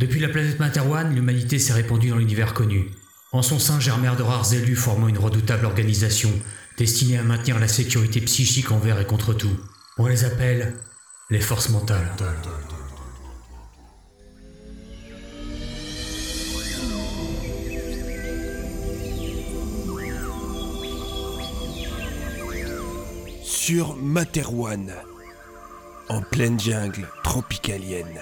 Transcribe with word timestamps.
Depuis 0.00 0.18
la 0.18 0.30
planète 0.30 0.58
Materwan, 0.58 1.14
l'humanité 1.14 1.58
s'est 1.58 1.74
répandue 1.74 2.08
dans 2.08 2.16
l'univers 2.16 2.54
connu. 2.54 2.90
En 3.32 3.42
son 3.42 3.58
sein 3.58 3.78
germèrent 3.80 4.16
de 4.16 4.22
rares 4.22 4.54
élus 4.54 4.74
formant 4.74 5.08
une 5.08 5.18
redoutable 5.18 5.66
organisation 5.66 6.30
destinée 6.78 7.18
à 7.18 7.22
maintenir 7.22 7.58
la 7.58 7.68
sécurité 7.68 8.22
psychique 8.22 8.72
envers 8.72 8.98
et 8.98 9.04
contre 9.04 9.34
tout. 9.34 9.54
On 9.98 10.06
les 10.06 10.24
appelle 10.24 10.74
les 11.28 11.38
forces 11.38 11.68
mentales. 11.68 12.10
Sur 23.44 23.96
Materwan, 23.96 24.94
en 26.08 26.22
pleine 26.22 26.58
jungle 26.58 27.06
tropicalienne. 27.22 28.18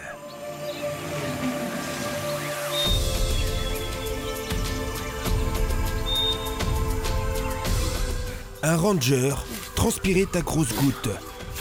Un 8.69 8.77
ranger 8.77 9.33
transpirait 9.77 10.29
à 10.35 10.43
grosses 10.43 10.75
gouttes, 10.75 11.09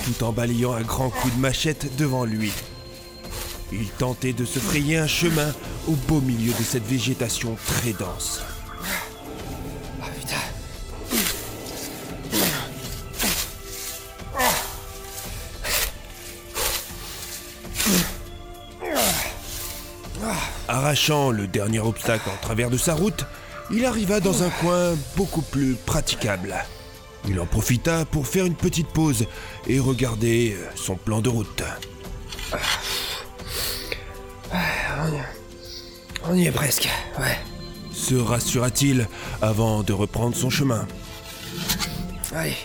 tout 0.03 0.25
en 0.25 0.33
balayant 0.33 0.73
un 0.73 0.81
grand 0.81 1.09
coup 1.09 1.29
de 1.29 1.39
machette 1.39 1.95
devant 1.95 2.25
lui. 2.25 2.51
Il 3.71 3.87
tentait 3.91 4.33
de 4.33 4.43
se 4.43 4.59
frayer 4.59 4.97
un 4.97 5.07
chemin 5.07 5.53
au 5.87 5.93
beau 5.93 6.19
milieu 6.19 6.51
de 6.51 6.63
cette 6.63 6.85
végétation 6.85 7.55
très 7.65 7.93
dense. 7.93 8.41
Ah. 20.21 20.33
Arrachant 20.67 21.31
le 21.31 21.47
dernier 21.47 21.79
obstacle 21.79 22.29
en 22.29 22.45
travers 22.45 22.69
de 22.69 22.77
sa 22.77 22.95
route, 22.95 23.23
il 23.71 23.85
arriva 23.85 24.19
dans 24.19 24.43
un 24.43 24.49
coin 24.49 24.93
beaucoup 25.15 25.41
plus 25.41 25.75
praticable. 25.75 26.53
Il 27.27 27.39
en 27.39 27.45
profita 27.45 28.05
pour 28.05 28.25
faire 28.27 28.45
une 28.45 28.55
petite 28.55 28.87
pause 28.87 29.25
et 29.67 29.79
regarder 29.79 30.55
euh, 30.57 30.65
son 30.75 30.95
plan 30.95 31.21
de 31.21 31.29
route. 31.29 31.63
On 34.53 35.07
y, 35.13 35.21
on 36.29 36.35
y 36.35 36.47
est 36.47 36.51
presque, 36.51 36.89
ouais. 37.19 37.37
Se 37.91 38.15
rassura-t-il 38.15 39.07
avant 39.41 39.83
de 39.83 39.91
reprendre 39.93 40.35
son 40.35 40.49
chemin? 40.49 40.87
Allez. 42.33 42.55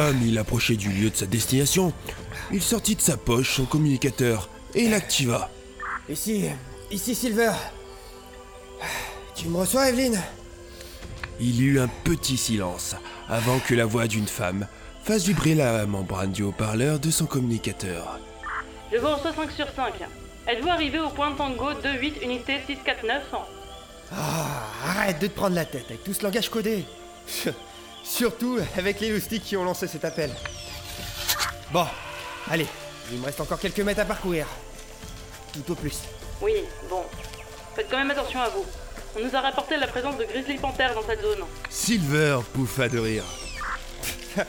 Comme 0.00 0.22
il 0.26 0.38
approchait 0.38 0.76
du 0.76 0.88
lieu 0.88 1.10
de 1.10 1.14
sa 1.14 1.26
destination, 1.26 1.92
il 2.50 2.62
sortit 2.62 2.96
de 2.96 3.02
sa 3.02 3.18
poche 3.18 3.56
son 3.56 3.66
communicateur 3.66 4.48
et 4.74 4.88
l'activa. 4.88 5.50
Ici, 6.08 6.46
ici 6.90 7.14
Silver. 7.14 7.52
Tu 9.34 9.48
me 9.48 9.58
reçois, 9.58 9.90
Evelyne? 9.90 10.18
Il 11.38 11.60
y 11.60 11.64
eut 11.64 11.80
un 11.80 11.88
petit 12.02 12.38
silence 12.38 12.96
avant 13.28 13.58
que 13.58 13.74
la 13.74 13.84
voix 13.84 14.06
d'une 14.06 14.26
femme 14.26 14.66
fasse 15.04 15.26
vibrer 15.26 15.54
la 15.54 15.84
membrane 15.84 16.32
du 16.32 16.44
haut-parleur 16.44 16.98
de 16.98 17.10
son 17.10 17.26
communicateur. 17.26 18.18
Je 18.90 18.96
vous 18.96 19.06
reçois 19.06 19.34
5 19.34 19.50
sur 19.50 19.66
5. 19.76 19.92
Êtes-vous 20.48 20.70
arrivé 20.70 20.98
au 20.98 21.10
point 21.10 21.32
Tango 21.32 21.74
28 21.82 22.22
unité 22.22 22.54
649 22.66 23.22
Ah, 24.12 24.62
arrête 24.82 25.20
de 25.20 25.26
te 25.26 25.34
prendre 25.34 25.56
la 25.56 25.66
tête 25.66 25.84
avec 25.90 26.04
tout 26.04 26.14
ce 26.14 26.22
langage 26.22 26.48
codé. 26.48 26.86
Surtout 28.02 28.58
avec 28.76 29.00
les 29.00 29.10
loustiques 29.10 29.44
qui 29.44 29.56
ont 29.56 29.64
lancé 29.64 29.86
cet 29.86 30.04
appel. 30.04 30.30
Bon, 31.72 31.86
allez, 32.50 32.66
il 33.12 33.18
me 33.18 33.26
reste 33.26 33.40
encore 33.40 33.60
quelques 33.60 33.80
mètres 33.80 34.00
à 34.00 34.04
parcourir. 34.04 34.46
Tout 35.52 35.72
au 35.72 35.74
plus. 35.74 36.00
Oui, 36.40 36.54
bon. 36.88 37.02
Faites 37.74 37.88
quand 37.90 37.98
même 37.98 38.10
attention 38.10 38.40
à 38.40 38.48
vous. 38.48 38.64
On 39.16 39.24
nous 39.24 39.34
a 39.34 39.40
rapporté 39.40 39.76
la 39.76 39.86
présence 39.86 40.16
de 40.18 40.24
Grizzly 40.24 40.58
Panther 40.58 40.88
dans 40.94 41.06
cette 41.06 41.20
zone. 41.20 41.40
Silver 41.68 42.38
pouffa 42.52 42.88
de 42.88 42.98
rire. 42.98 43.24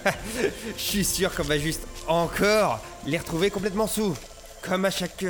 Je 0.77 0.81
suis 0.81 1.03
sûr 1.05 1.33
qu'on 1.33 1.43
va 1.43 1.57
juste 1.57 1.87
encore 2.07 2.79
les 3.05 3.17
retrouver 3.17 3.49
complètement 3.49 3.87
sous. 3.87 4.15
Comme 4.61 4.85
à 4.85 4.91
chaque... 4.91 5.25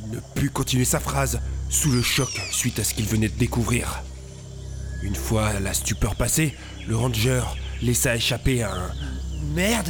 Il 0.00 0.10
ne 0.10 0.20
put 0.34 0.50
continuer 0.50 0.84
sa 0.84 1.00
phrase 1.00 1.40
sous 1.70 1.90
le 1.90 2.02
choc 2.02 2.30
suite 2.50 2.78
à 2.78 2.84
ce 2.84 2.94
qu'il 2.94 3.06
venait 3.06 3.28
de 3.28 3.38
découvrir. 3.38 4.02
Une 5.02 5.14
fois 5.14 5.58
la 5.60 5.74
stupeur 5.74 6.16
passée, 6.16 6.56
le 6.88 6.96
ranger 6.96 7.42
laissa 7.82 8.16
échapper 8.16 8.62
un... 8.62 8.90
Merde! 9.54 9.88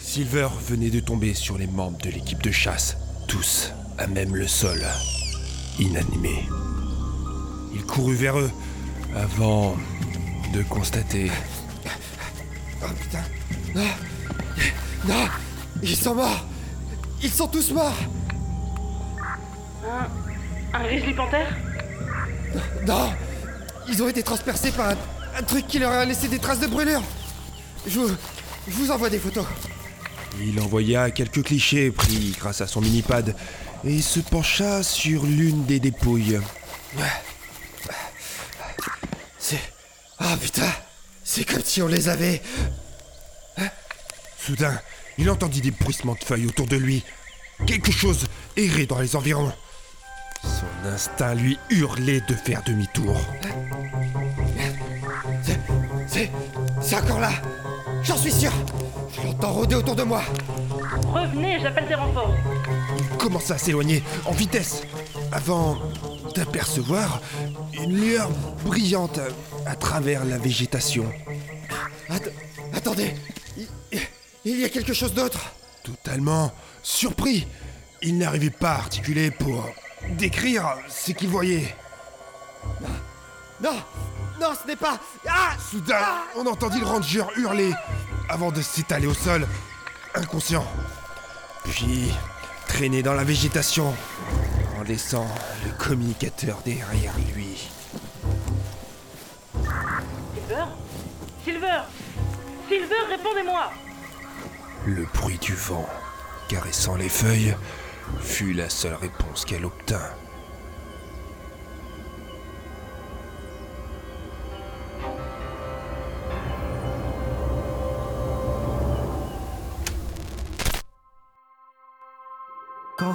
Silver 0.00 0.48
venait 0.68 0.90
de 0.90 1.00
tomber 1.00 1.34
sur 1.34 1.58
les 1.58 1.66
membres 1.66 1.98
de 1.98 2.10
l'équipe 2.10 2.40
de 2.42 2.52
chasse, 2.52 2.96
tous 3.26 3.72
à 3.98 4.06
même 4.06 4.36
le 4.36 4.46
sol, 4.46 4.80
inanimés. 5.80 6.44
Il 7.74 7.82
courut 7.84 8.14
vers 8.14 8.38
eux 8.38 8.50
avant 9.14 9.76
de 10.54 10.62
constater 10.62 11.30
Oh 12.82 12.92
putain. 13.00 13.24
Non 13.74 13.88
Non 15.08 15.28
Ils 15.82 15.96
sont 15.96 16.14
morts. 16.14 16.46
Ils 17.22 17.30
sont 17.30 17.48
tous 17.48 17.72
morts. 17.72 17.98
Un 20.72 20.84
Grizzly 20.84 21.14
Panther 21.14 21.46
Non 22.86 23.12
Ils 23.88 24.02
ont 24.02 24.08
été 24.08 24.22
transpercés 24.22 24.70
par 24.70 24.90
un, 24.90 24.96
un 25.38 25.42
truc 25.42 25.66
qui 25.66 25.78
leur 25.78 25.92
a 25.92 26.04
laissé 26.04 26.28
des 26.28 26.38
traces 26.38 26.60
de 26.60 26.66
brûlure 26.66 27.02
Je 27.86 27.98
vous, 27.98 28.08
je 28.68 28.72
vous 28.72 28.90
envoie 28.90 29.10
des 29.10 29.18
photos. 29.18 29.44
Il 30.40 30.60
envoya 30.60 31.10
quelques 31.10 31.42
clichés 31.42 31.90
pris 31.90 32.34
grâce 32.38 32.60
à 32.60 32.66
son 32.66 32.80
mini-pad 32.80 33.34
et 33.84 34.02
se 34.02 34.20
pencha 34.20 34.82
sur 34.82 35.24
l'une 35.24 35.64
des 35.64 35.80
dépouilles. 35.80 36.40
C'est... 39.38 39.60
Ah 40.18 40.36
putain 40.40 40.70
C'est 41.24 41.44
comme 41.44 41.62
si 41.62 41.82
on 41.82 41.88
les 41.88 42.08
avait... 42.08 42.42
Soudain, 44.38 44.80
il 45.18 45.28
entendit 45.28 45.60
des 45.60 45.72
bruissements 45.72 46.14
de 46.14 46.24
feuilles 46.24 46.46
autour 46.46 46.66
de 46.66 46.76
lui. 46.76 47.04
Quelque 47.66 47.90
chose 47.90 48.26
errait 48.56 48.86
dans 48.86 49.00
les 49.00 49.16
environs. 49.16 49.52
Son 50.42 50.88
instinct 50.88 51.34
lui 51.34 51.58
hurlait 51.70 52.20
de 52.28 52.34
faire 52.34 52.62
demi-tour. 52.64 53.16
C'est 56.86 56.96
encore 56.96 57.18
là. 57.20 57.30
J'en 58.02 58.16
suis 58.16 58.30
sûr. 58.32 58.52
Je 59.14 59.26
l'entends 59.26 59.52
rôder 59.52 59.74
autour 59.74 59.96
de 59.96 60.04
moi. 60.04 60.22
Revenez, 61.12 61.58
j'appelle 61.60 61.88
des 61.88 61.94
renforts. 61.94 62.32
Il 62.98 63.16
commença 63.16 63.54
à 63.54 63.58
s'éloigner 63.58 64.02
en 64.24 64.32
vitesse. 64.32 64.82
Avant 65.32 65.78
d'apercevoir 66.34 67.20
une 67.72 67.96
lueur 67.96 68.28
brillante 68.64 69.18
à 69.66 69.74
travers 69.74 70.24
la 70.24 70.38
végétation. 70.38 71.06
Att- 72.08 72.30
Attendez. 72.74 73.14
Il, 73.56 74.00
il 74.44 74.60
y 74.60 74.64
a 74.64 74.68
quelque 74.68 74.92
chose 74.92 75.12
d'autre. 75.14 75.40
Totalement 75.82 76.52
surpris, 76.82 77.46
il 78.02 78.18
n'arrivait 78.18 78.50
pas 78.50 78.72
à 78.72 78.78
articuler 78.78 79.30
pour 79.32 79.68
décrire 80.10 80.76
ce 80.88 81.10
qu'il 81.12 81.28
voyait. 81.28 81.74
Non 83.62 83.82
Non, 84.40 84.52
ce 84.60 84.66
n'est 84.66 84.76
pas... 84.76 84.98
Ah 85.28 85.52
Soudain, 85.70 86.22
on 86.36 86.46
entendit 86.46 86.80
le 86.80 86.86
ranger 86.86 87.24
hurler 87.36 87.72
avant 88.28 88.50
de 88.50 88.60
s'étaler 88.60 89.06
au 89.06 89.14
sol, 89.14 89.46
inconscient. 90.14 90.66
Puis, 91.64 92.12
traîner 92.66 93.02
dans 93.02 93.14
la 93.14 93.24
végétation 93.24 93.94
en 94.78 94.82
laissant 94.82 95.26
le 95.64 95.72
communicateur 95.72 96.58
derrière 96.64 97.14
lui. 97.34 97.68
Silver? 100.34 100.64
Silver 101.44 101.80
Silver, 102.68 102.94
répondez-moi 103.08 103.70
Le 104.86 105.06
bruit 105.14 105.38
du 105.38 105.54
vent 105.54 105.88
caressant 106.48 106.96
les 106.96 107.08
feuilles 107.08 107.56
fut 108.20 108.52
la 108.52 108.68
seule 108.68 108.94
réponse 108.94 109.44
qu'elle 109.44 109.64
obtint. 109.64 110.10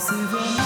Quand 0.01 0.07
c'est 0.07 0.60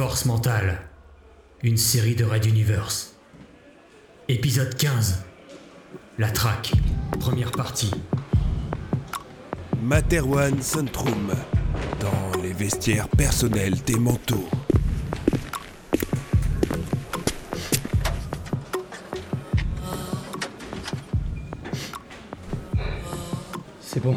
Force 0.00 0.24
mentale. 0.24 0.80
Une 1.62 1.76
série 1.76 2.14
de 2.14 2.24
Red 2.24 2.46
Universe. 2.46 3.16
Épisode 4.28 4.74
15. 4.74 5.24
La 6.16 6.30
traque. 6.30 6.72
Première 7.20 7.52
partie. 7.52 7.90
Materwan 9.82 10.62
Centrum, 10.62 11.34
dans 12.00 12.40
les 12.40 12.54
vestiaires 12.54 13.10
personnels 13.10 13.76
des 13.82 13.98
manteaux. 13.98 14.48
C'est 23.82 24.00
bon. 24.00 24.16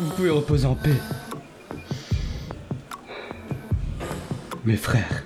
Vous 0.00 0.10
pouvez 0.16 0.30
reposer 0.30 0.66
en 0.66 0.74
paix. 0.74 0.98
Mes 4.68 4.76
frères. 4.76 5.24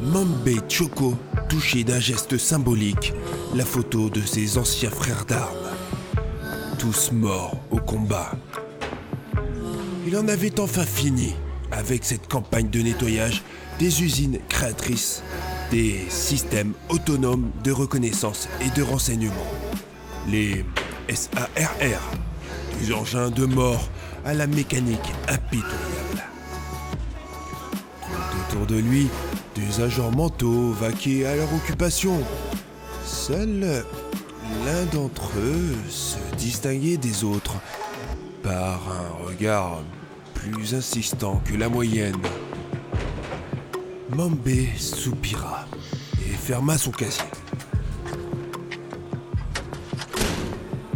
Mambe 0.00 0.68
Choco 0.68 1.16
touchait 1.48 1.82
d'un 1.82 1.98
geste 1.98 2.38
symbolique 2.38 3.12
la 3.56 3.64
photo 3.64 4.08
de 4.08 4.20
ses 4.20 4.56
anciens 4.56 4.88
frères 4.90 5.24
d'armes. 5.24 5.56
Tous 6.78 7.10
morts 7.10 7.60
au 7.72 7.78
combat. 7.78 8.30
Il 10.06 10.16
en 10.16 10.28
avait 10.28 10.60
enfin 10.60 10.84
fini 10.84 11.34
avec 11.72 12.04
cette 12.04 12.28
campagne 12.28 12.70
de 12.70 12.82
nettoyage 12.82 13.42
des 13.80 14.04
usines 14.04 14.38
créatrices 14.48 15.24
des 15.72 16.04
systèmes 16.08 16.74
autonomes 16.88 17.50
de 17.64 17.72
reconnaissance 17.72 18.48
et 18.64 18.70
de 18.78 18.84
renseignement. 18.84 19.50
Les 20.28 20.64
SARR, 21.12 22.12
des 22.80 22.92
engins 22.92 23.30
de 23.30 23.44
mort 23.44 23.90
à 24.24 24.34
la 24.34 24.46
mécanique 24.46 25.12
impitoyable. 25.26 25.89
De 28.70 28.76
lui, 28.76 29.08
des 29.56 29.82
agents 29.82 30.12
mentaux 30.12 30.70
vaquaient 30.70 31.24
à 31.24 31.34
leur 31.34 31.52
occupation. 31.52 32.12
Seul 33.04 33.84
l'un 34.64 34.84
d'entre 34.92 35.32
eux 35.38 35.74
se 35.88 36.18
distinguait 36.36 36.96
des 36.96 37.24
autres 37.24 37.56
par 38.44 38.80
un 38.88 39.26
regard 39.26 39.82
plus 40.34 40.72
insistant 40.72 41.42
que 41.44 41.56
la 41.56 41.68
moyenne. 41.68 42.22
Mambé 44.14 44.68
soupira 44.76 45.66
et 46.24 46.30
ferma 46.30 46.78
son 46.78 46.92
casier. 46.92 47.24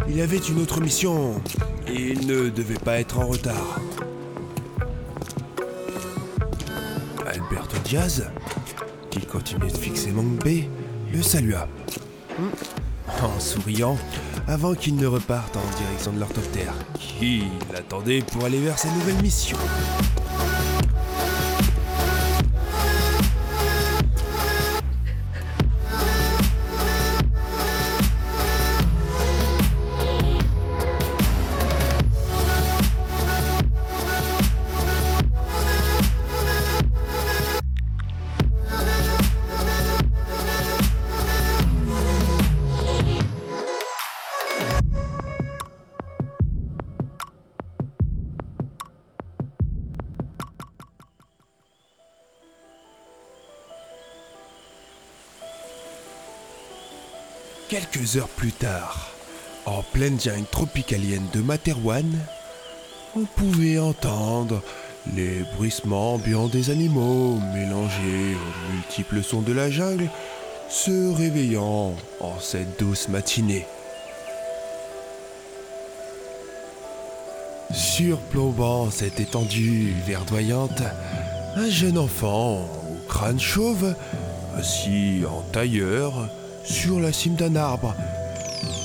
Il 0.09 0.21
avait 0.21 0.39
une 0.39 0.63
autre 0.63 0.81
mission 0.81 1.43
et 1.89 2.13
il 2.13 2.29
ne 2.29 2.51
devait 2.51 2.79
pas 2.79 3.01
être 3.01 3.19
en 3.19 3.27
retard. 3.27 3.81
Alberto 7.51 7.77
Diaz, 7.85 8.25
qui 9.11 9.21
continuait 9.21 9.71
de 9.71 9.77
fixer 9.77 10.13
Mambé, 10.13 10.69
le 11.13 11.23
salua. 11.23 11.69
En 13.23 13.41
souriant, 13.41 13.97
avant 14.49 14.75
qu'il 14.75 14.97
ne 14.97 15.07
reparte 15.07 15.57
en 15.57 15.79
direction 15.79 16.13
de 16.13 16.21
l'orthoptère, 16.21 16.73
qui 16.99 17.45
l'attendait 17.73 18.23
pour 18.23 18.45
aller 18.45 18.61
vers 18.61 18.79
sa 18.79 18.89
nouvelle 18.89 19.21
mission. 19.23 19.59
Heures 58.17 58.29
plus 58.29 58.53
tard, 58.53 59.11
en 59.67 59.83
pleine 59.83 60.21
jungle 60.21 60.47
tropicalienne 60.49 61.27
de 61.33 61.41
Materwan, 61.41 62.09
on 63.17 63.25
pouvait 63.25 63.81
entendre 63.81 64.63
les 65.17 65.43
bruissements 65.57 66.15
ambiants 66.15 66.47
des 66.47 66.71
animaux 66.71 67.41
mélangés 67.53 68.37
aux 68.37 68.73
multiples 68.73 69.23
sons 69.25 69.41
de 69.41 69.53
la 69.53 69.69
jungle 69.69 70.09
se 70.69 71.13
réveillant 71.17 71.97
en 72.21 72.39
cette 72.39 72.79
douce 72.79 73.09
matinée. 73.09 73.67
Surplombant 77.73 78.91
cette 78.93 79.19
étendue 79.19 79.93
verdoyante, 80.07 80.83
un 81.57 81.69
jeune 81.69 81.99
enfant 81.99 82.59
au 82.59 83.09
crâne 83.09 83.41
chauve, 83.41 83.97
assis 84.57 85.23
en 85.29 85.41
tailleur, 85.51 86.29
sur 86.65 87.01
la 87.01 87.13
cime 87.13 87.35
d'un 87.35 87.57
arbre. 87.57 87.95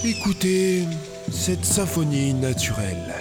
Écoutez 0.04 0.86
cette 1.32 1.66
symphonie 1.66 2.34
naturelle. 2.34 3.14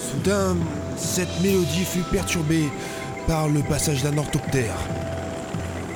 Soudain, 0.00 0.56
cette 0.96 1.40
mélodie 1.42 1.84
fut 1.84 2.02
perturbée 2.10 2.68
par 3.26 3.48
le 3.48 3.60
passage 3.60 4.02
d'un 4.02 4.16
orthoptère. 4.18 4.76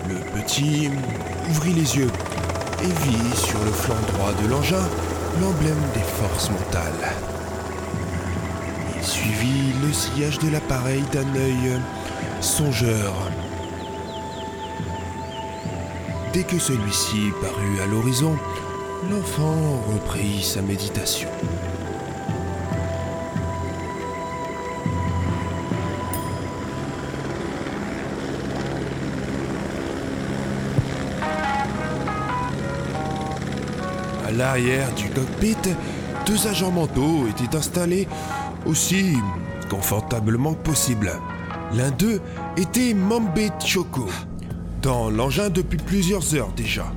Le 0.08 0.16
petit 0.40 0.90
ouvrit 1.50 1.72
les 1.72 1.96
yeux 1.96 2.10
et 2.82 2.86
vit 2.86 3.36
sur 3.36 3.62
le 3.64 3.70
flanc 3.70 3.94
droit 4.12 4.32
de 4.42 4.48
l'engin 4.48 4.88
l'emblème 5.40 5.82
des 5.94 6.00
forces 6.00 6.50
mentales. 6.50 7.12
Il 8.96 9.04
suivit 9.04 9.72
le 9.82 9.92
sillage 9.92 10.38
de 10.38 10.50
l'appareil 10.50 11.02
d'un 11.12 11.34
œil 11.36 11.80
songeur. 12.40 13.12
Dès 16.32 16.44
que 16.44 16.58
celui-ci 16.58 17.30
parut 17.40 17.80
à 17.82 17.86
l'horizon, 17.86 18.36
l'enfant 19.10 19.82
reprit 19.92 20.42
sa 20.42 20.62
méditation. 20.62 21.28
L'arrière 34.42 34.92
du 34.96 35.08
cockpit, 35.08 35.56
deux 36.26 36.48
agents 36.48 36.72
mentaux 36.72 37.28
étaient 37.28 37.56
installés 37.56 38.08
aussi 38.66 39.14
confortablement 39.70 40.54
que 40.54 40.64
possible. 40.70 41.12
L'un 41.76 41.92
d'eux 41.92 42.20
était 42.56 42.92
Mambe 42.92 43.38
Choco, 43.64 44.08
dans 44.82 45.10
l'engin 45.10 45.48
depuis 45.48 45.78
plusieurs 45.78 46.34
heures 46.34 46.52
déjà. 46.56 46.92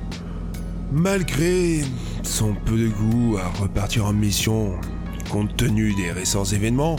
Malgré 0.90 1.82
son 2.24 2.52
peu 2.52 2.76
de 2.76 2.88
goût 2.88 3.38
à 3.38 3.46
repartir 3.62 4.06
en 4.06 4.12
mission, 4.12 4.72
compte 5.30 5.56
tenu 5.56 5.94
des 5.94 6.10
récents 6.10 6.44
événements, 6.46 6.96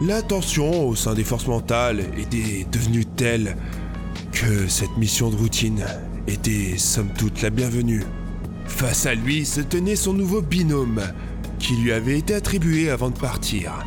la 0.00 0.22
tension 0.22 0.86
au 0.86 0.94
sein 0.94 1.14
des 1.14 1.24
forces 1.24 1.48
mentales 1.48 2.04
était 2.16 2.68
devenue 2.70 3.04
telle 3.04 3.56
que 4.30 4.68
cette 4.68 4.96
mission 4.96 5.28
de 5.28 5.34
routine 5.34 5.84
était 6.28 6.78
somme 6.78 7.10
toute 7.18 7.42
la 7.42 7.50
bienvenue. 7.50 8.04
Face 8.80 9.04
à 9.04 9.14
lui 9.14 9.44
se 9.44 9.60
tenait 9.60 9.94
son 9.94 10.14
nouveau 10.14 10.40
binôme, 10.40 11.02
qui 11.58 11.76
lui 11.76 11.92
avait 11.92 12.18
été 12.18 12.32
attribué 12.32 12.88
avant 12.88 13.10
de 13.10 13.18
partir. 13.18 13.84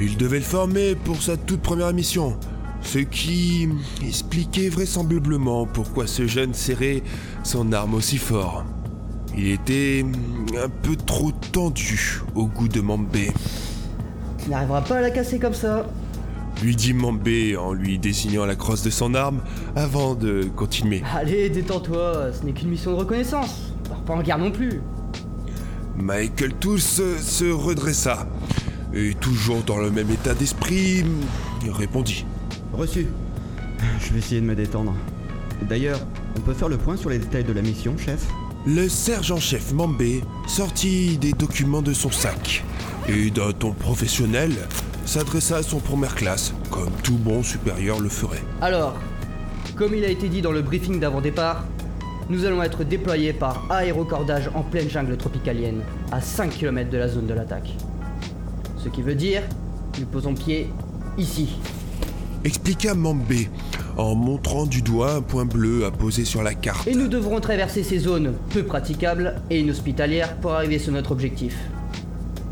Il 0.00 0.16
devait 0.16 0.40
le 0.40 0.44
former 0.44 0.96
pour 0.96 1.22
sa 1.22 1.36
toute 1.36 1.60
première 1.60 1.92
mission, 1.92 2.36
ce 2.82 2.98
qui 2.98 3.68
expliquait 4.04 4.68
vraisemblablement 4.68 5.64
pourquoi 5.64 6.08
ce 6.08 6.26
jeune 6.26 6.54
serrait 6.54 7.04
son 7.44 7.72
arme 7.72 7.94
aussi 7.94 8.18
fort. 8.18 8.64
Il 9.36 9.46
était 9.46 10.04
un 10.60 10.68
peu 10.82 10.96
trop 10.96 11.30
tendu 11.52 12.20
au 12.34 12.46
goût 12.46 12.66
de 12.66 12.80
Mambé, 12.80 13.30
Tu 14.42 14.50
n'arriveras 14.50 14.80
pas 14.80 14.96
à 14.96 15.02
la 15.02 15.12
casser 15.12 15.38
comme 15.38 15.54
ça. 15.54 15.86
lui 16.64 16.74
dit 16.74 16.94
Mambé 16.94 17.56
en 17.56 17.74
lui 17.74 18.00
dessinant 18.00 18.44
la 18.44 18.56
crosse 18.56 18.82
de 18.82 18.90
son 18.90 19.14
arme 19.14 19.40
avant 19.76 20.16
de 20.16 20.48
continuer. 20.56 21.04
Allez, 21.14 21.48
détends-toi, 21.48 22.32
ce 22.32 22.44
n'est 22.44 22.50
qu'une 22.52 22.70
mission 22.70 22.90
de 22.90 22.96
reconnaissance. 22.96 23.67
Pas 24.08 24.14
en 24.14 24.22
guerre 24.22 24.38
non 24.38 24.50
plus. 24.50 24.80
Michael 25.98 26.54
Toos 26.54 26.78
se, 26.78 27.18
se 27.18 27.44
redressa 27.44 28.26
et 28.94 29.12
toujours 29.12 29.62
dans 29.64 29.76
le 29.76 29.90
même 29.90 30.10
état 30.10 30.32
d'esprit, 30.32 31.04
il 31.62 31.70
répondit. 31.70 32.24
Reçu. 32.72 33.06
Je 34.00 34.12
vais 34.14 34.20
essayer 34.20 34.40
de 34.40 34.46
me 34.46 34.54
détendre. 34.54 34.94
D'ailleurs, 35.68 36.00
on 36.38 36.40
peut 36.40 36.54
faire 36.54 36.70
le 36.70 36.78
point 36.78 36.96
sur 36.96 37.10
les 37.10 37.18
détails 37.18 37.44
de 37.44 37.52
la 37.52 37.60
mission, 37.60 37.98
chef? 37.98 38.26
Le 38.64 38.88
sergent-chef 38.88 39.74
Mambé 39.74 40.22
sortit 40.46 41.18
des 41.18 41.32
documents 41.32 41.82
de 41.82 41.92
son 41.92 42.10
sac 42.10 42.64
et 43.08 43.30
d'un 43.30 43.52
ton 43.52 43.72
professionnel 43.72 44.52
s'adressa 45.04 45.58
à 45.58 45.62
son 45.62 45.80
première 45.80 46.14
classe, 46.14 46.54
comme 46.70 46.92
tout 47.02 47.18
bon 47.18 47.42
supérieur 47.42 48.00
le 48.00 48.08
ferait. 48.08 48.42
Alors, 48.62 48.96
comme 49.76 49.94
il 49.94 50.04
a 50.06 50.08
été 50.08 50.30
dit 50.30 50.40
dans 50.40 50.52
le 50.52 50.62
briefing 50.62 50.98
d'avant-départ, 50.98 51.66
nous 52.30 52.44
allons 52.44 52.62
être 52.62 52.84
déployés 52.84 53.32
par 53.32 53.64
aérocordage 53.70 54.50
en 54.54 54.62
pleine 54.62 54.88
jungle 54.88 55.16
tropicalienne, 55.16 55.80
à 56.12 56.20
5 56.20 56.50
km 56.50 56.90
de 56.90 56.98
la 56.98 57.08
zone 57.08 57.26
de 57.26 57.34
l'attaque. 57.34 57.74
Ce 58.76 58.88
qui 58.88 59.02
veut 59.02 59.14
dire, 59.14 59.42
nous 59.98 60.06
posons 60.06 60.34
pied 60.34 60.68
ici. 61.16 61.58
Expliqua 62.44 62.94
Mambé 62.94 63.48
en 63.96 64.14
montrant 64.14 64.66
du 64.66 64.80
doigt 64.80 65.14
un 65.14 65.22
point 65.22 65.44
bleu 65.44 65.84
à 65.84 65.90
poser 65.90 66.24
sur 66.24 66.42
la 66.42 66.54
carte. 66.54 66.86
Et 66.86 66.94
nous 66.94 67.08
devrons 67.08 67.40
traverser 67.40 67.82
ces 67.82 67.98
zones 67.98 68.34
peu 68.50 68.62
praticables 68.62 69.40
et 69.50 69.58
inhospitalières 69.58 70.36
pour 70.36 70.52
arriver 70.52 70.78
sur 70.78 70.92
notre 70.92 71.10
objectif. 71.10 71.56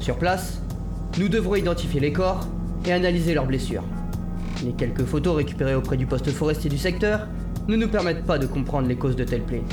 Sur 0.00 0.18
place, 0.18 0.60
nous 1.18 1.28
devrons 1.28 1.54
identifier 1.54 2.00
les 2.00 2.12
corps 2.12 2.48
et 2.84 2.92
analyser 2.92 3.34
leurs 3.34 3.46
blessures. 3.46 3.84
Les 4.64 4.72
quelques 4.72 5.04
photos 5.04 5.36
récupérées 5.36 5.74
auprès 5.74 5.96
du 5.96 6.06
poste 6.06 6.30
forestier 6.30 6.70
du 6.70 6.78
secteur 6.78 7.28
ne 7.68 7.76
nous 7.76 7.88
permettent 7.88 8.24
pas 8.24 8.38
de 8.38 8.46
comprendre 8.46 8.88
les 8.88 8.96
causes 8.96 9.16
de 9.16 9.24
telles 9.24 9.42
plaies. 9.42 9.64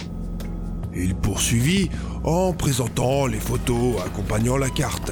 Il 0.95 1.15
poursuivit 1.15 1.89
en 2.23 2.53
présentant 2.53 3.25
les 3.25 3.39
photos 3.39 3.95
accompagnant 4.05 4.57
la 4.57 4.69
carte. 4.69 5.11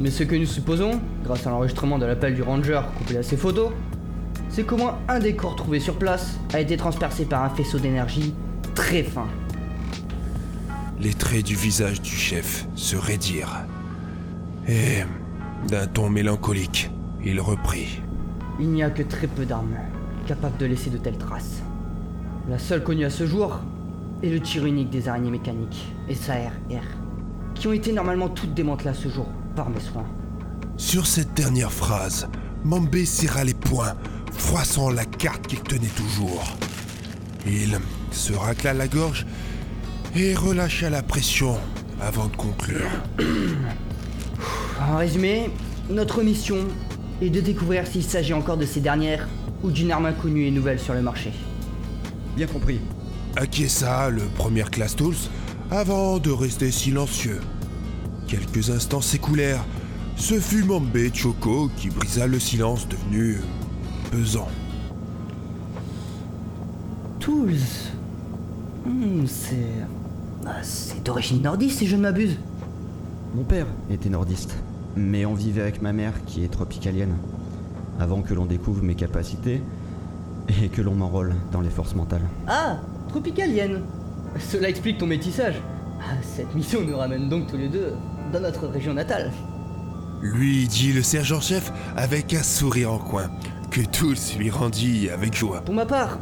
Mais 0.00 0.10
ce 0.10 0.22
que 0.22 0.36
nous 0.36 0.46
supposons, 0.46 1.00
grâce 1.24 1.46
à 1.46 1.50
l'enregistrement 1.50 1.98
de 1.98 2.06
l'appel 2.06 2.34
du 2.34 2.42
ranger 2.42 2.80
couplé 2.96 3.18
à 3.18 3.22
ces 3.22 3.36
photos, 3.36 3.72
c'est 4.48 4.64
qu'au 4.64 4.76
moins 4.76 4.98
un 5.08 5.18
des 5.18 5.34
corps 5.34 5.56
trouvés 5.56 5.80
sur 5.80 5.98
place 5.98 6.38
a 6.52 6.60
été 6.60 6.76
transpercé 6.76 7.24
par 7.24 7.44
un 7.44 7.50
faisceau 7.50 7.78
d'énergie 7.78 8.34
très 8.74 9.02
fin. 9.02 9.26
Les 11.00 11.14
traits 11.14 11.44
du 11.44 11.54
visage 11.54 12.00
du 12.00 12.10
chef 12.10 12.66
se 12.74 12.96
raidirent. 12.96 13.66
Et, 14.68 15.04
d'un 15.68 15.86
ton 15.86 16.10
mélancolique, 16.10 16.90
il 17.24 17.40
reprit. 17.40 18.00
Il 18.60 18.70
n'y 18.70 18.82
a 18.82 18.90
que 18.90 19.02
très 19.02 19.26
peu 19.26 19.44
d'armes 19.44 19.76
capables 20.26 20.56
de 20.58 20.66
laisser 20.66 20.90
de 20.90 20.98
telles 20.98 21.18
traces. 21.18 21.62
La 22.48 22.58
seule 22.58 22.82
connue 22.82 23.04
à 23.04 23.10
ce 23.10 23.26
jour 23.26 23.60
est 24.22 24.30
le 24.30 24.40
tir 24.40 24.64
unique 24.64 24.88
des 24.88 25.06
araignées 25.06 25.30
mécaniques, 25.30 25.92
SAR-R, 26.10 26.82
qui 27.54 27.66
ont 27.68 27.74
été 27.74 27.92
normalement 27.92 28.30
toutes 28.30 28.54
démantelées 28.54 28.88
à 28.88 28.94
ce 28.94 29.10
jour 29.10 29.26
par 29.54 29.68
mes 29.68 29.80
soins. 29.80 30.06
Sur 30.78 31.06
cette 31.06 31.34
dernière 31.34 31.70
phrase, 31.70 32.26
Mambé 32.64 33.04
serra 33.04 33.44
les 33.44 33.52
poings, 33.52 33.94
froissant 34.32 34.88
la 34.88 35.04
carte 35.04 35.46
qu'il 35.46 35.60
tenait 35.60 35.88
toujours. 35.88 36.56
Il 37.46 37.78
se 38.12 38.32
racla 38.32 38.72
la 38.72 38.88
gorge 38.88 39.26
et 40.16 40.34
relâcha 40.34 40.88
la 40.88 41.02
pression 41.02 41.54
avant 42.00 42.28
de 42.28 42.36
conclure. 42.36 42.88
En 44.80 44.96
résumé, 44.96 45.50
notre 45.90 46.22
mission 46.22 46.58
est 47.20 47.30
de 47.30 47.40
découvrir 47.40 47.84
s'il 47.86 48.04
s'agit 48.04 48.32
encore 48.32 48.56
de 48.56 48.64
ces 48.64 48.80
dernières 48.80 49.26
ou 49.64 49.72
d'une 49.72 49.90
arme 49.90 50.06
inconnue 50.06 50.46
et 50.46 50.52
nouvelle 50.52 50.78
sur 50.78 50.94
le 50.94 51.02
marché. 51.02 51.32
Bien 52.38 52.46
compris. 52.46 52.78
Acquiesça 53.34 54.10
le 54.10 54.22
premier 54.36 54.62
class 54.62 54.94
tools 54.94 55.16
avant 55.72 56.20
de 56.20 56.30
rester 56.30 56.70
silencieux. 56.70 57.40
Quelques 58.28 58.70
instants 58.70 59.00
s'écoulèrent. 59.00 59.64
Ce 60.14 60.38
fut 60.38 60.62
Mambé 60.62 61.10
Choco 61.12 61.68
qui 61.76 61.90
brisa 61.90 62.28
le 62.28 62.38
silence 62.38 62.86
devenu 62.86 63.38
pesant. 64.12 64.46
Tools. 67.18 67.58
Hmm, 68.86 69.26
c'est. 69.26 69.82
c'est 70.62 71.02
d'origine 71.02 71.42
nordiste 71.42 71.78
si 71.78 71.88
je 71.88 71.96
ne 71.96 72.02
m'abuse. 72.02 72.38
Mon 73.34 73.42
père 73.42 73.66
était 73.90 74.10
nordiste, 74.10 74.54
mais 74.96 75.26
on 75.26 75.34
vivait 75.34 75.62
avec 75.62 75.82
ma 75.82 75.92
mère 75.92 76.24
qui 76.24 76.44
est 76.44 76.52
tropicalienne, 76.52 77.16
avant 77.98 78.22
que 78.22 78.32
l'on 78.32 78.46
découvre 78.46 78.84
mes 78.84 78.94
capacités 78.94 79.60
et 80.62 80.68
que 80.68 80.82
l'on 80.82 80.94
m'enrôle 80.94 81.34
dans 81.52 81.60
les 81.60 81.70
forces 81.70 81.94
mentales. 81.94 82.22
Ah, 82.46 82.78
tropicalienne. 83.08 83.82
Cela 84.38 84.68
explique 84.68 84.98
ton 84.98 85.06
métissage. 85.06 85.60
Ah, 86.00 86.14
Cette 86.22 86.54
mission 86.54 86.80
nous 86.82 86.96
ramène 86.96 87.28
donc 87.28 87.48
tous 87.48 87.56
les 87.56 87.68
deux 87.68 87.92
dans 88.32 88.40
notre 88.40 88.66
région 88.66 88.94
natale. 88.94 89.32
Lui 90.20 90.66
dit 90.66 90.92
le 90.92 91.02
sergent-chef 91.02 91.72
avec 91.96 92.34
un 92.34 92.42
sourire 92.42 92.92
en 92.92 92.98
coin, 92.98 93.30
que 93.70 93.80
Tools 93.80 94.16
lui 94.38 94.50
rendit 94.50 95.08
avec 95.10 95.34
joie. 95.34 95.60
Pour 95.60 95.74
ma 95.74 95.86
part, 95.86 96.18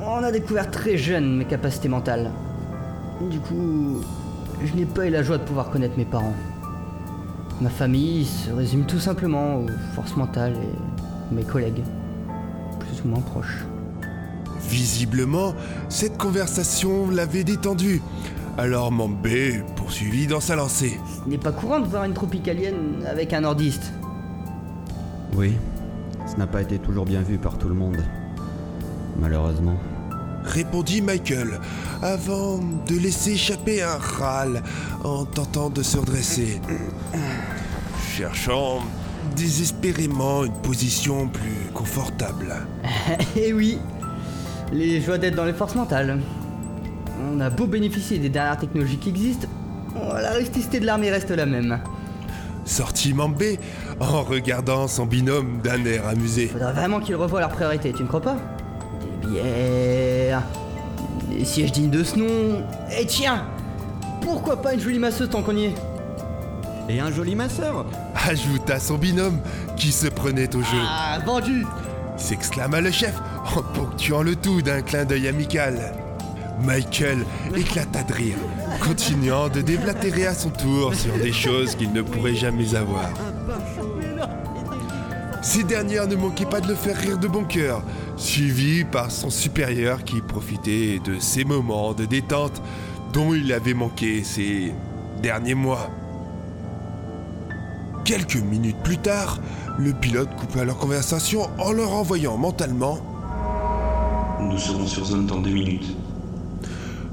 on 0.00 0.22
a 0.22 0.30
découvert 0.32 0.70
très 0.70 0.96
jeune 0.96 1.36
mes 1.36 1.44
capacités 1.44 1.88
mentales. 1.88 2.30
Du 3.30 3.38
coup, 3.40 4.00
je 4.64 4.74
n'ai 4.74 4.84
pas 4.84 5.06
eu 5.06 5.10
la 5.10 5.22
joie 5.22 5.38
de 5.38 5.44
pouvoir 5.44 5.70
connaître 5.70 5.96
mes 5.96 6.04
parents. 6.04 6.34
Ma 7.60 7.70
famille 7.70 8.24
se 8.26 8.50
résume 8.52 8.84
tout 8.84 8.98
simplement 8.98 9.56
aux 9.56 9.68
forces 9.94 10.16
mentales 10.16 10.54
et 10.54 11.34
mes 11.34 11.44
collègues, 11.44 11.82
plus 12.92 13.04
ou 13.04 13.08
moins 13.08 13.20
proches. 13.20 13.64
Visiblement, 14.68 15.54
cette 15.88 16.18
conversation 16.18 17.10
l'avait 17.10 17.44
détendu. 17.44 18.02
Alors 18.58 18.92
Mambé 18.92 19.62
poursuivit 19.76 20.26
dans 20.26 20.40
sa 20.40 20.56
lancée. 20.56 20.98
Ce 21.24 21.28
n'est 21.28 21.38
pas 21.38 21.52
courant 21.52 21.80
de 21.80 21.86
voir 21.86 22.04
une 22.04 22.12
tropicalienne 22.12 23.04
avec 23.08 23.32
un 23.32 23.40
nordiste. 23.40 23.92
Oui, 25.34 25.54
ce 26.26 26.36
n'a 26.36 26.46
pas 26.46 26.60
été 26.60 26.78
toujours 26.78 27.06
bien 27.06 27.22
vu 27.22 27.38
par 27.38 27.56
tout 27.56 27.68
le 27.68 27.74
monde. 27.74 28.02
Malheureusement. 29.18 29.76
Répondit 30.44 31.02
Michael, 31.02 31.60
avant 32.02 32.58
de 32.58 32.96
laisser 32.96 33.32
échapper 33.32 33.80
un 33.80 33.96
râle 33.96 34.62
en 35.04 35.24
tentant 35.24 35.70
de 35.70 35.82
se 35.82 35.98
redresser. 35.98 36.60
Cherchant 38.16 38.80
désespérément 39.32 40.44
une 40.44 40.52
position 40.52 41.28
plus 41.28 41.70
confortable. 41.74 42.54
Eh 43.36 43.52
oui, 43.52 43.78
les 44.72 45.00
joies 45.00 45.18
d'être 45.18 45.34
dans 45.34 45.44
les 45.44 45.52
forces 45.52 45.74
mentales. 45.74 46.20
On 47.32 47.40
a 47.40 47.50
beau 47.50 47.66
bénéficier 47.66 48.18
des 48.18 48.28
dernières 48.28 48.58
technologies 48.58 48.98
qui 48.98 49.10
existent, 49.10 49.48
la 49.94 50.32
rusticité 50.32 50.80
de 50.80 50.86
l'armée 50.86 51.10
reste 51.10 51.30
la 51.30 51.46
même. 51.46 51.78
Sortit 52.64 53.12
Mambé 53.12 53.58
en 54.00 54.22
regardant 54.22 54.86
son 54.88 55.06
binôme 55.06 55.58
d'un 55.62 55.84
air 55.84 56.06
amusé. 56.06 56.46
Faudrait 56.46 56.72
vraiment 56.72 57.00
qu'ils 57.00 57.16
revoient 57.16 57.40
leurs 57.40 57.50
priorités, 57.50 57.92
tu 57.92 58.02
ne 58.02 58.08
crois 58.08 58.20
pas? 58.20 58.36
Des 59.00 59.28
bières, 59.28 60.42
des 61.30 61.44
sièges 61.44 61.72
dignes 61.72 61.90
de 61.90 62.04
ce 62.04 62.16
nom, 62.16 62.64
et 62.98 63.06
tiens 63.06 63.46
Pourquoi 64.20 64.62
pas 64.62 64.74
une 64.74 64.80
jolie 64.80 64.98
masseuse 64.98 65.28
tant 65.28 65.42
qu'on 65.42 65.56
y 65.56 65.66
est? 65.66 65.74
Et 66.88 67.00
un 67.00 67.10
joli 67.12 67.34
masseur 67.34 67.86
Ajouta 68.28 68.78
son 68.78 68.96
binôme 68.96 69.38
qui 69.76 69.92
se 69.92 70.08
prenait 70.08 70.54
au 70.54 70.60
jeu. 70.60 70.78
Ah, 70.88 71.18
vendu 71.24 71.64
s'exclama 72.16 72.80
le 72.80 72.90
chef 72.90 73.14
en 73.56 73.62
ponctuant 73.62 74.22
le 74.22 74.36
tout 74.36 74.62
d'un 74.62 74.82
clin 74.82 75.04
d'œil 75.04 75.28
amical. 75.28 75.94
Michael 76.60 77.24
éclata 77.56 78.02
de 78.04 78.12
rire, 78.12 78.36
continuant 78.80 79.48
de 79.48 79.60
déblatérer 79.60 80.26
à 80.26 80.34
son 80.34 80.50
tour 80.50 80.94
sur 80.94 81.14
des 81.14 81.32
choses 81.32 81.74
qu'il 81.74 81.92
ne 81.92 82.02
pourrait 82.02 82.34
jamais 82.34 82.74
avoir. 82.74 83.10
Ces 85.42 85.64
dernières 85.64 86.06
ne 86.06 86.14
manquaient 86.14 86.46
pas 86.46 86.60
de 86.60 86.68
le 86.68 86.76
faire 86.76 86.96
rire 86.96 87.18
de 87.18 87.26
bon 87.26 87.44
cœur, 87.44 87.82
suivi 88.16 88.84
par 88.84 89.10
son 89.10 89.28
supérieur 89.28 90.04
qui 90.04 90.20
profitait 90.20 91.00
de 91.04 91.18
ces 91.18 91.44
moments 91.44 91.94
de 91.94 92.04
détente 92.04 92.62
dont 93.12 93.34
il 93.34 93.52
avait 93.52 93.74
manqué 93.74 94.22
ces 94.22 94.72
derniers 95.20 95.54
mois. 95.56 95.90
Quelques 98.04 98.36
minutes 98.36 98.82
plus 98.82 98.98
tard, 98.98 99.38
le 99.78 99.92
pilote 99.92 100.28
coupa 100.36 100.64
leur 100.64 100.76
conversation 100.76 101.48
en 101.58 101.70
leur 101.70 101.92
envoyant 101.92 102.36
mentalement 102.36 102.98
Nous 104.40 104.58
serons 104.58 104.86
sur 104.88 105.04
zone 105.04 105.26
dans 105.26 105.40
deux 105.40 105.52
minutes. 105.52 105.96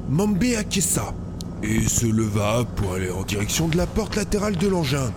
Mambé 0.10 0.55
acquiesça 0.55 1.13
et 1.62 1.88
se 1.88 2.08
leva 2.08 2.65
pour 2.75 2.93
aller 2.93 3.12
en 3.12 3.22
direction 3.22 3.67
de 3.67 3.77
la 3.77 3.86
porte 3.86 4.15
latérale 4.15 4.58
de 4.58 4.67
l'engin, 4.67 5.13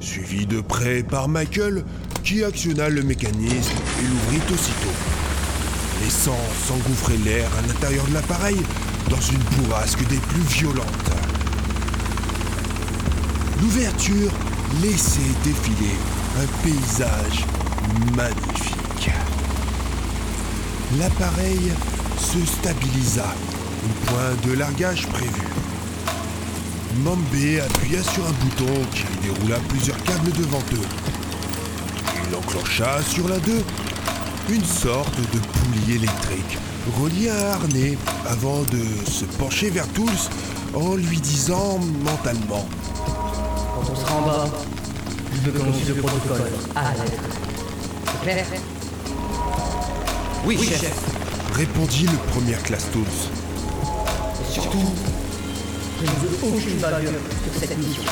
suivi 0.00 0.46
de 0.46 0.60
près 0.60 1.04
par 1.04 1.28
Michael 1.28 1.84
qui 2.24 2.42
actionna 2.42 2.88
le 2.88 3.04
mécanisme 3.04 3.76
et 4.00 4.08
l'ouvrit 4.08 4.52
aussitôt, 4.52 4.96
laissant 6.02 6.38
s'engouffrer 6.66 7.16
l'air 7.18 7.48
à 7.58 7.66
l'intérieur 7.66 8.06
de 8.08 8.14
l'appareil 8.14 8.56
dans 9.08 9.20
une 9.20 9.62
bourrasque 9.62 10.04
des 10.08 10.18
plus 10.18 10.40
violentes. 10.40 10.86
L'ouverture 13.62 14.32
laissait 14.82 15.20
défiler 15.44 15.96
un 16.38 16.46
paysage 16.62 17.44
magnifique. 18.16 19.10
L'appareil 20.98 21.72
se 22.18 22.44
stabilisa 22.44 23.34
au 23.84 24.10
point 24.10 24.50
de 24.50 24.58
largage 24.58 25.06
prévu. 25.08 25.46
Mambé 27.04 27.60
appuya 27.60 28.02
sur 28.02 28.26
un 28.26 28.32
bouton 28.32 28.80
qui 28.92 29.04
déroula 29.22 29.56
plusieurs 29.68 30.02
câbles 30.04 30.32
devant 30.32 30.62
eux. 30.72 30.88
Il 32.28 32.34
enclencha 32.36 33.02
sur 33.02 33.28
l'un 33.28 33.38
d'eux 33.38 33.64
une 34.48 34.64
sorte 34.64 35.16
de 35.16 35.38
poulie 35.38 35.96
électrique 35.96 36.58
relié 37.00 37.28
à 37.28 37.34
un 37.34 37.52
harnais 37.52 37.98
avant 38.28 38.62
de 38.62 38.82
se 39.08 39.24
pencher 39.24 39.70
vers 39.70 39.86
Tools 39.88 40.08
en 40.74 40.94
lui 40.96 41.18
disant 41.18 41.78
mentalement 42.04 42.66
Quand 43.80 43.92
on 43.92 43.96
sera 43.96 44.14
en 44.14 44.26
bas, 44.26 44.46
je 45.32 45.38
veux 45.40 45.52
que 45.52 45.64
l'on 45.64 45.72
suive 45.72 45.96
le 45.96 46.02
protocole 46.02 46.42
à 46.76 46.82
la 46.82 47.04
lettre. 47.04 47.22
C'est 48.12 48.22
clair? 48.22 48.46
Oui, 50.44 50.58
chef. 50.58 50.92
répondit 51.54 52.06
le 52.06 52.30
premier 52.30 52.52
classe 52.62 52.90
Tools. 52.92 53.04
Et 53.04 54.52
surtout, 54.52 54.84
je 55.98 56.04
ne 56.04 56.10
veux 56.10 56.56
aucune 56.56 56.78
bavure 56.78 57.10
sur 57.10 57.60
cette 57.60 57.78
mission. 57.78 58.02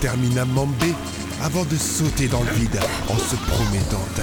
Termina 0.00 0.44
Mambé 0.44 0.94
avant 1.42 1.64
de 1.64 1.76
sauter 1.76 2.28
dans 2.28 2.42
le 2.42 2.50
vide 2.52 2.78
en 3.08 3.18
se 3.18 3.34
promettant 3.34 4.04
à 4.18 4.20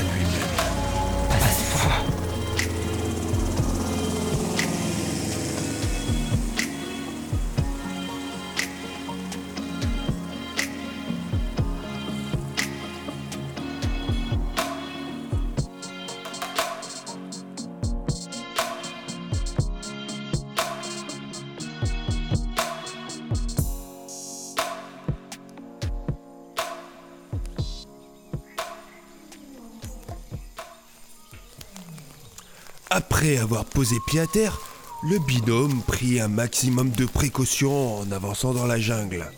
Après 33.31 33.43
avoir 33.43 33.63
posé 33.63 33.95
pied 34.07 34.19
à 34.19 34.27
terre, 34.27 34.59
le 35.03 35.17
binôme 35.17 35.81
prit 35.83 36.19
un 36.19 36.27
maximum 36.27 36.89
de 36.89 37.05
précautions 37.05 37.99
en 37.99 38.11
avançant 38.11 38.53
dans 38.53 38.65
la 38.65 38.77
jungle. 38.77 39.31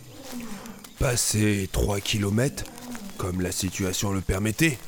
Passé 0.97 1.69
3 1.71 1.99
kilomètres, 1.99 2.63
comme 3.19 3.39
la 3.39 3.51
situation 3.51 4.11
le 4.11 4.21
permettait, 4.21 4.79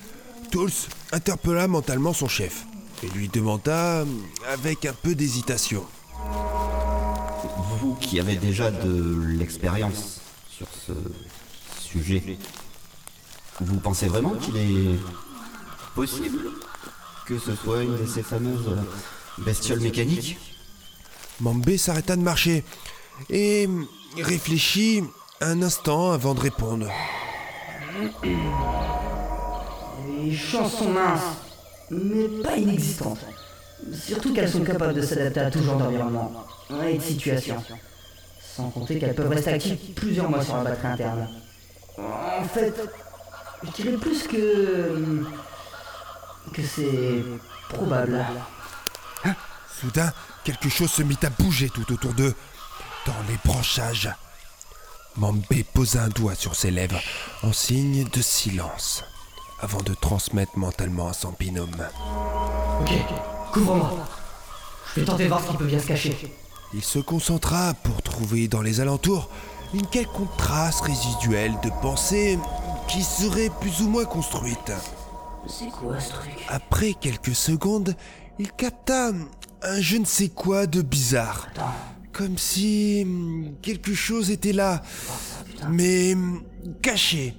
Tools 0.49 0.71
interpella 1.11 1.67
mentalement 1.67 2.13
son 2.13 2.27
chef 2.27 2.65
et 3.03 3.07
lui 3.09 3.27
demanda, 3.27 4.05
avec 4.51 4.85
un 4.87 4.93
peu 4.93 5.13
d'hésitation, 5.13 5.85
Vous 7.79 7.93
qui 8.01 8.19
avez 8.19 8.37
déjà 8.37 8.71
de 8.71 9.21
l'expérience 9.37 10.19
sur 10.49 10.67
ce 10.87 10.93
sujet, 11.79 12.39
vous 13.61 13.79
pensez 13.79 14.07
vraiment 14.07 14.33
qu'il 14.33 14.57
est 14.57 14.99
possible 15.93 16.39
que 17.25 17.39
ce 17.39 17.55
soit 17.55 17.83
une 17.83 17.97
de 17.97 18.05
ces 18.05 18.23
fameuses 18.23 18.75
bestioles 19.39 19.79
mécaniques 19.79 20.37
Mambé 21.41 21.77
s'arrêta 21.77 22.15
de 22.15 22.21
marcher 22.21 22.63
et 23.29 23.67
réfléchit 24.17 25.03
un 25.41 25.61
instant 25.61 26.11
avant 26.11 26.33
de 26.33 26.39
répondre. 26.39 26.87
Les 30.21 30.33
chances 30.33 30.77
sont 30.77 30.89
minces, 30.91 31.21
mais 31.91 32.27
pas 32.41 32.55
inexistantes. 32.55 33.19
Surtout 33.91 34.33
qu'elles 34.33 34.49
sont 34.49 34.63
capables 34.63 34.93
de 34.93 35.01
s'adapter 35.01 35.41
à 35.41 35.51
tout 35.51 35.61
genre 35.61 35.77
d'environnement 35.77 36.45
et 36.87 36.97
de 36.97 37.03
situation. 37.03 37.61
Sans 38.55 38.69
compter 38.69 38.97
qu'elles 38.97 39.15
peuvent 39.15 39.29
rester 39.29 39.51
actives 39.51 39.77
plusieurs 39.93 40.29
mois 40.29 40.41
sur 40.41 40.55
la 40.55 40.63
batterie 40.63 40.87
interne. 40.87 41.27
En 41.97 42.43
fait, 42.45 42.73
je 43.63 43.71
dirais 43.71 43.97
plus 43.97 44.23
que. 44.23 45.25
Que 46.53 46.61
c'est 46.61 47.23
probable. 47.69 48.25
Soudain, 49.79 50.11
quelque 50.43 50.69
chose 50.69 50.91
se 50.91 51.03
mit 51.03 51.17
à 51.23 51.29
bouger 51.29 51.69
tout 51.69 51.91
autour 51.91 52.13
d'eux, 52.13 52.33
dans 53.05 53.13
les 53.27 53.37
branchages. 53.43 54.09
Mambé 55.17 55.63
posa 55.63 56.03
un 56.03 56.09
doigt 56.09 56.35
sur 56.35 56.55
ses 56.55 56.71
lèvres 56.71 56.99
en 57.43 57.53
signe 57.53 58.05
de 58.05 58.21
silence, 58.21 59.03
avant 59.61 59.81
de 59.81 59.93
transmettre 59.93 60.57
mentalement 60.57 61.07
à 61.07 61.13
son 61.13 61.33
binôme. 61.37 61.87
Ok, 62.81 62.91
couvre-moi. 63.53 64.05
Je 64.93 64.99
vais 65.01 65.05
tenter 65.05 65.23
de 65.23 65.29
voir 65.29 65.41
ce 65.41 65.51
qui 65.51 65.57
peut 65.57 65.65
bien 65.65 65.79
se 65.79 65.87
cacher. 65.87 66.35
Il 66.73 66.83
se 66.83 66.99
concentra 66.99 67.73
pour 67.73 68.01
trouver 68.01 68.47
dans 68.47 68.61
les 68.61 68.81
alentours 68.81 69.29
une 69.73 69.87
quelconque 69.87 70.35
trace 70.37 70.81
résiduelle 70.81 71.53
de 71.63 71.69
pensée 71.81 72.39
qui 72.87 73.03
serait 73.03 73.51
plus 73.61 73.81
ou 73.81 73.89
moins 73.89 74.05
construite. 74.05 74.71
C'est 75.47 75.69
quoi 75.69 75.99
ce 75.99 76.09
truc 76.11 76.45
Après 76.49 76.93
quelques 76.93 77.35
secondes, 77.35 77.95
il 78.39 78.51
capta 78.51 79.09
un 79.09 79.81
je 79.81 79.97
ne 79.97 80.05
sais 80.05 80.29
quoi 80.29 80.67
de 80.67 80.81
bizarre. 80.81 81.47
Comme 82.11 82.37
si 82.37 83.03
hum, 83.03 83.55
quelque 83.61 83.93
chose 83.93 84.31
était 84.31 84.53
là, 84.53 84.81
mais 85.69 86.13
hum, 86.13 86.43
caché, 86.81 87.35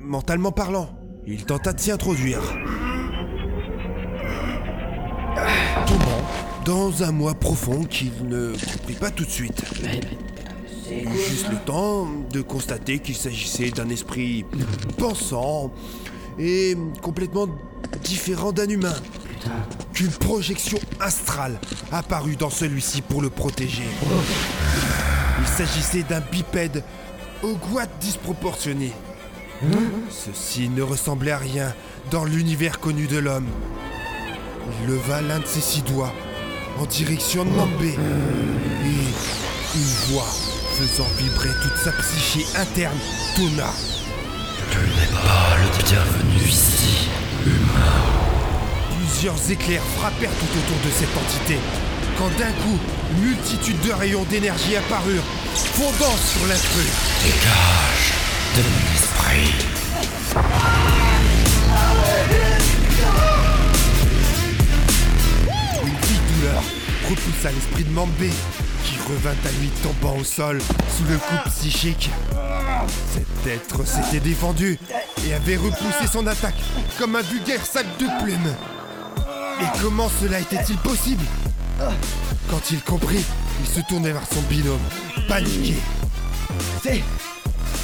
mentalement 0.00 0.52
parlant. 0.52 0.90
Il 1.26 1.44
tenta 1.44 1.72
de 1.72 1.80
s'y 1.80 1.90
introduire. 1.90 2.42
Tombant 5.86 6.22
dans 6.64 7.02
un 7.02 7.12
moi 7.12 7.34
profond 7.34 7.84
qu'il 7.84 8.26
ne 8.26 8.52
comprit 8.52 8.94
pas 8.94 9.10
tout 9.10 9.24
de 9.24 9.30
suite. 9.30 9.62
C'est 10.84 11.02
Eut 11.02 11.08
juste 11.28 11.48
le 11.50 11.56
temps 11.56 12.06
de 12.30 12.42
constater 12.42 12.98
qu'il 12.98 13.16
s'agissait 13.16 13.70
d'un 13.70 13.88
esprit 13.88 14.44
pensant 14.98 15.72
et 16.38 16.76
complètement 17.00 17.46
différent 18.02 18.52
d'un 18.52 18.68
humain. 18.68 18.94
Qu'une 19.92 20.10
projection 20.10 20.78
astrale 21.00 21.58
apparut 21.90 22.36
dans 22.36 22.50
celui-ci 22.50 23.02
pour 23.02 23.22
le 23.22 23.30
protéger. 23.30 23.82
Il 25.40 25.46
s'agissait 25.46 26.04
d'un 26.04 26.20
bipède 26.20 26.84
au 27.42 27.54
goût 27.54 27.80
disproportionné. 28.00 28.92
Ceci 30.10 30.68
ne 30.68 30.82
ressemblait 30.82 31.32
à 31.32 31.38
rien 31.38 31.74
dans 32.10 32.24
l'univers 32.24 32.80
connu 32.80 33.06
de 33.06 33.18
l'homme. 33.18 33.48
Il 34.82 34.88
leva 34.88 35.20
l'un 35.22 35.40
de 35.40 35.46
ses 35.46 35.60
six 35.60 35.82
doigts 35.82 36.12
en 36.78 36.86
direction 36.86 37.44
de 37.44 37.50
Mambé. 37.50 37.90
Et 38.84 39.76
une 39.76 40.14
voix 40.14 40.26
faisant 40.74 41.06
vibrer 41.18 41.50
toute 41.62 41.76
sa 41.76 41.92
psyché 41.92 42.44
interne 42.58 42.98
tonna. 43.36 44.01
Plusieurs 48.98 49.50
éclairs 49.50 49.82
frappèrent 49.98 50.30
tout 50.30 50.58
autour 50.58 50.76
de 50.84 50.90
cette 50.90 51.16
entité, 51.16 51.58
quand 52.18 52.30
d'un 52.38 52.52
coup, 52.52 52.78
une 53.12 53.24
multitude 53.28 53.80
de 53.80 53.92
rayons 53.92 54.24
d'énergie 54.24 54.76
apparurent, 54.76 55.24
fondant 55.54 56.16
sur 56.16 56.46
l'intrus. 56.46 56.92
Une 65.84 65.98
vive 66.06 66.20
douleur 66.34 66.62
repoussa 67.08 67.50
l'esprit 67.52 67.84
de 67.84 67.90
Mambé, 67.90 68.30
qui 68.84 68.96
revint 69.08 69.30
à 69.30 69.60
lui 69.60 69.68
tombant 69.82 70.16
au 70.18 70.24
sol 70.24 70.60
sous 70.96 71.04
le 71.04 71.18
coup 71.18 71.50
psychique. 71.50 72.10
Cet 73.12 73.46
être 73.46 73.86
s'était 73.86 74.20
défendu 74.20 74.78
et 75.26 75.34
avait 75.34 75.56
repoussé 75.56 76.06
son 76.10 76.26
attaque 76.26 76.60
comme 76.98 77.16
un 77.16 77.22
vulgaire 77.22 77.64
sac 77.64 77.86
de 77.98 78.06
plumes. 78.22 78.54
Et 79.60 79.80
comment 79.80 80.10
cela 80.20 80.40
était-il 80.40 80.76
possible? 80.78 81.24
Quand 82.50 82.70
il 82.70 82.80
comprit, 82.82 83.24
il 83.60 83.66
se 83.66 83.80
tournait 83.88 84.12
vers 84.12 84.26
son 84.32 84.42
binôme, 84.42 84.78
paniqué. 85.28 85.76
C'est. 86.82 87.02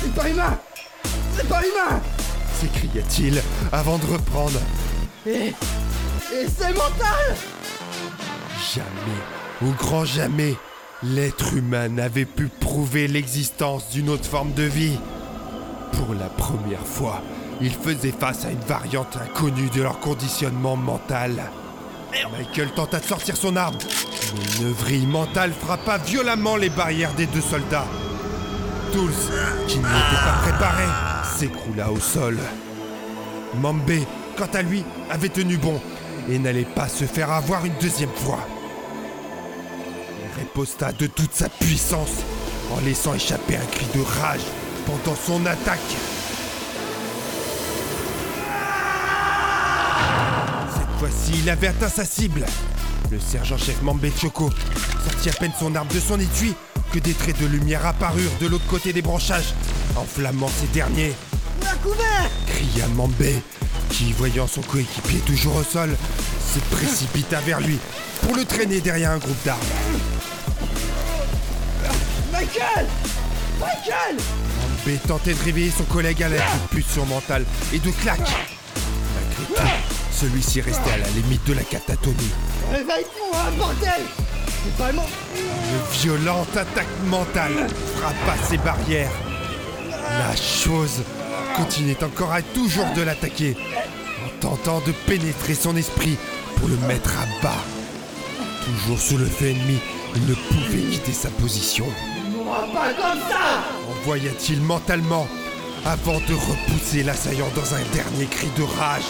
C'est 0.03 0.15
pas 0.15 0.29
humain 0.29 0.59
C'est 1.37 1.49
pas 1.49 1.61
humain 1.61 2.01
s'écria-t-il 2.61 3.43
avant 3.73 3.99
de 3.99 4.07
reprendre. 4.07 4.61
Et. 5.27 5.55
Et 6.31 6.47
c'est 6.47 6.75
mental 6.75 7.37
Jamais, 8.75 9.19
au 9.63 9.71
grand 9.73 10.05
jamais, 10.05 10.55
l'être 11.03 11.55
humain 11.55 11.89
n'avait 11.89 12.25
pu 12.25 12.49
prouver 12.49 13.07
l'existence 13.07 13.91
d'une 13.91 14.09
autre 14.09 14.25
forme 14.25 14.53
de 14.53 14.65
vie. 14.65 14.99
Pour 15.93 16.15
la 16.15 16.29
première 16.29 16.87
fois, 16.87 17.23
il 17.61 17.73
faisait 17.73 18.13
face 18.13 18.45
à 18.45 18.51
une 18.51 18.61
variante 18.61 19.17
inconnue 19.17 19.71
de 19.71 19.83
leur 19.83 20.01
conditionnement 20.01 20.77
mental. 20.77 21.51
Michael 22.37 22.71
tenta 22.75 22.99
de 22.99 23.05
sortir 23.05 23.37
son 23.37 23.57
arme, 23.57 23.79
mais 24.35 24.65
une 24.67 24.73
vrille 24.73 25.07
mentale 25.07 25.53
frappa 25.53 25.99
violemment 25.99 26.57
les 26.57 26.71
barrières 26.71 27.15
des 27.15 27.27
deux 27.27 27.41
soldats. 27.41 27.87
Tools, 28.93 29.11
qui 29.67 29.79
n'y 29.79 29.85
était 29.85 30.25
pas 30.25 30.41
préparé, 30.43 30.85
s'écroula 31.37 31.93
au 31.93 32.01
sol. 32.01 32.39
Mambé, 33.61 34.07
quant 34.37 34.49
à 34.53 34.63
lui, 34.63 34.83
avait 35.11 35.29
tenu 35.29 35.59
bon 35.59 35.81
et 36.29 36.39
n'allait 36.39 36.65
pas 36.65 36.89
se 36.89 37.05
faire 37.05 37.31
avoir 37.31 37.65
une 37.65 37.75
deuxième 37.81 38.11
fois. 38.11 38.41
Riposta 40.39 40.93
de 40.93 41.07
toute 41.09 41.35
sa 41.35 41.49
puissance 41.49 42.23
en 42.73 42.81
laissant 42.85 43.15
échapper 43.15 43.57
un 43.57 43.67
cri 43.67 43.87
de 43.95 44.01
rage 44.01 44.41
pendant 44.87 45.17
son 45.17 45.45
attaque. 45.47 45.79
Cette 50.73 50.99
fois-ci, 50.99 51.41
il 51.43 51.51
avait 51.51 51.69
atteint 51.69 51.89
sa 51.89 52.05
cible. 52.05 52.47
Le 53.11 53.19
sergent-chef 53.19 53.83
Mambé 53.83 54.13
Choco 54.17 54.51
sortit 55.05 55.31
à 55.31 55.33
peine 55.33 55.53
son 55.59 55.75
arme 55.75 55.89
de 55.89 55.99
son 55.99 56.21
étui 56.21 56.55
que 56.93 57.01
des 57.01 57.15
traits 57.15 57.41
de 57.41 57.47
lumière 57.47 57.85
apparurent 57.85 58.39
de 58.41 58.47
l'autre 58.47 58.67
côté 58.67 58.93
des 58.93 59.03
branchages, 59.03 59.55
enflammant 59.97 60.51
ces 60.61 60.69
derniers. 60.69 61.15
Couvert 61.83 62.31
Cria 62.47 62.87
Mambé, 62.95 63.35
qui, 63.91 64.13
voyant 64.13 64.47
son 64.47 64.63
coéquipier 64.63 65.19
toujours 65.21 65.57
au 65.57 65.65
sol, 65.65 65.97
se 66.55 66.61
précipita 66.75 67.41
vers 67.41 67.61
lui 67.61 67.79
pour 68.23 68.37
le 68.37 68.45
traîner 68.45 68.81
derrière 68.81 69.11
un 69.11 69.19
groupe 69.19 69.45
d'arbres. 69.45 69.65
Michael 72.49 72.87
Michael 73.61 74.17
Mambé 74.57 74.99
tentait 75.07 75.35
de 75.35 75.45
réveiller 75.45 75.71
son 75.71 75.85
collègue 75.85 76.23
à 76.23 76.31
l'aide 76.31 76.41
de 76.41 76.75
pulsion 76.75 77.05
mentale 77.05 77.45
et 77.75 77.79
de 77.79 77.91
claques. 77.91 78.21
Malgré 79.15 79.55
tout, 79.55 79.71
celui-ci 80.13 80.63
restait 80.63 80.93
à 80.93 80.97
la 80.97 81.09
limite 81.09 81.47
de 81.47 81.53
la 81.53 81.63
catatonie. 81.63 82.31
Réveille-toi, 82.73 83.39
bordel 83.59 84.01
C'est 84.65 84.77
pas 84.79 84.89
le 84.89 84.95
moment 84.95 85.09
Une 85.37 85.99
violente 86.01 86.57
attaque 86.57 86.87
mentale 87.07 87.67
frappa 87.97 88.43
ses 88.49 88.59
barrières. 88.59 89.13
La 89.93 90.35
chose 90.35 91.03
continuait 91.55 92.03
encore 92.03 92.33
à 92.33 92.41
toujours 92.41 92.91
de 92.97 93.03
l'attaquer, 93.03 93.59
en 94.25 94.29
tentant 94.41 94.81
de 94.87 94.93
pénétrer 95.07 95.55
son 95.55 95.77
esprit 95.77 96.17
pour 96.57 96.69
le 96.69 96.77
mettre 96.87 97.11
à 97.11 97.43
bas. 97.43 97.63
Toujours 98.65 98.99
sous 98.99 99.19
le 99.19 99.27
feu 99.27 99.49
ennemi, 99.49 99.79
il 100.17 100.27
ne 100.27 100.35
pouvait 100.35 100.91
quitter 100.91 101.13
sa 101.13 101.29
position. 101.29 101.85
Pas 102.67 102.93
comme 102.93 103.21
ça 103.21 103.63
Envoya-t-il 103.89 104.61
mentalement 104.61 105.29
avant 105.85 106.19
de 106.19 106.35
repousser 106.35 107.05
l'assaillant 107.05 107.49
dans 107.55 107.75
un 107.75 107.83
dernier 107.95 108.27
cri 108.27 108.49
de 108.57 108.63
rage. 108.63 109.05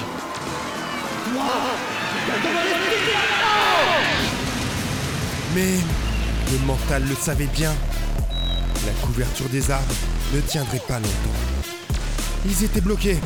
Mais 5.54 5.76
le 6.52 6.58
mental 6.66 7.04
le 7.08 7.14
savait 7.14 7.46
bien. 7.46 7.72
La 8.86 8.92
couverture 9.06 9.48
des 9.48 9.70
arbres 9.70 9.94
ne 10.34 10.40
tiendrait 10.40 10.82
pas 10.86 10.98
longtemps. 10.98 11.38
Ils 12.44 12.64
étaient 12.64 12.82
bloqués. 12.82 13.18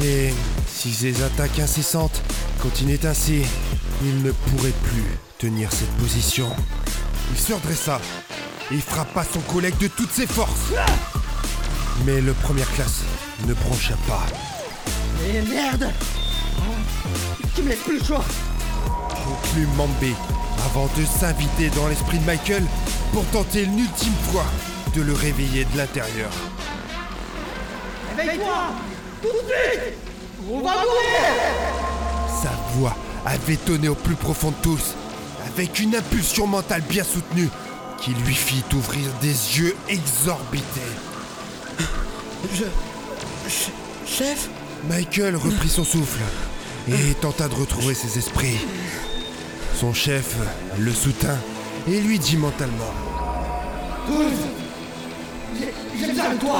Et 0.00 0.32
si 0.68 0.92
ces 0.92 1.22
attaques 1.22 1.58
incessantes 1.58 2.22
continuaient 2.60 3.04
ainsi, 3.04 3.42
il 4.04 4.22
ne 4.22 4.30
pourrait 4.30 4.74
plus 4.84 5.04
tenir 5.38 5.72
cette 5.72 5.92
position. 5.96 6.48
Il 7.32 7.38
se 7.38 7.52
redressa 7.52 8.00
et 8.72 8.80
frappa 8.80 9.24
son 9.24 9.40
collègue 9.40 9.76
de 9.78 9.88
toutes 9.88 10.12
ses 10.12 10.26
forces. 10.26 10.72
Mais 12.06 12.20
le 12.20 12.32
première 12.32 12.70
classe 12.72 13.02
ne 13.46 13.54
broncha 13.54 13.94
pas. 14.08 14.26
Mais 15.20 15.42
merde 15.42 15.90
Tu 17.54 17.62
me 17.62 17.68
laisses 17.68 17.78
plus 17.80 17.98
le 17.98 18.04
choix 18.04 18.24
conclut 19.24 19.66
Mambé 19.76 20.14
avant 20.66 20.88
de 20.96 21.04
s'inviter 21.04 21.70
dans 21.76 21.86
l'esprit 21.86 22.18
de 22.18 22.24
Michael 22.24 22.64
pour 23.12 23.24
tenter 23.26 23.64
une 23.64 23.78
ultime 23.78 24.14
fois 24.30 24.44
de 24.94 25.02
le 25.02 25.12
réveiller 25.12 25.64
de 25.64 25.76
l'intérieur. 25.76 26.30
Réveille-toi 28.16 28.72
Tout 29.22 29.28
de 29.28 29.52
suite 29.52 29.94
On 30.50 30.58
va 30.60 30.72
mourir 30.72 31.22
Sa 32.42 32.50
voix 32.74 32.96
avait 33.24 33.56
tonné 33.56 33.88
au 33.88 33.94
plus 33.94 34.16
profond 34.16 34.50
de 34.50 34.56
tous, 34.62 34.94
avec 35.46 35.78
une 35.78 35.94
impulsion 35.94 36.46
mentale 36.46 36.82
bien 36.88 37.04
soutenue 37.04 37.48
qui 38.02 38.10
lui 38.14 38.34
fit 38.34 38.64
ouvrir 38.74 39.08
des 39.20 39.28
yeux 39.28 39.76
exorbités. 39.88 40.80
Je. 42.52 42.64
Chef? 44.04 44.48
Michael 44.88 45.36
reprit 45.36 45.68
son 45.68 45.84
souffle 45.84 46.20
et 46.88 47.14
tenta 47.20 47.46
de 47.46 47.54
retrouver 47.54 47.94
ses 47.94 48.18
esprits. 48.18 48.58
Son 49.76 49.94
chef 49.94 50.34
le 50.78 50.90
soutint 50.92 51.38
et 51.88 52.00
lui 52.00 52.18
dit 52.18 52.36
mentalement 52.36 52.92
J'ai 55.96 56.08
besoin 56.08 56.30
de 56.30 56.38
toi 56.40 56.58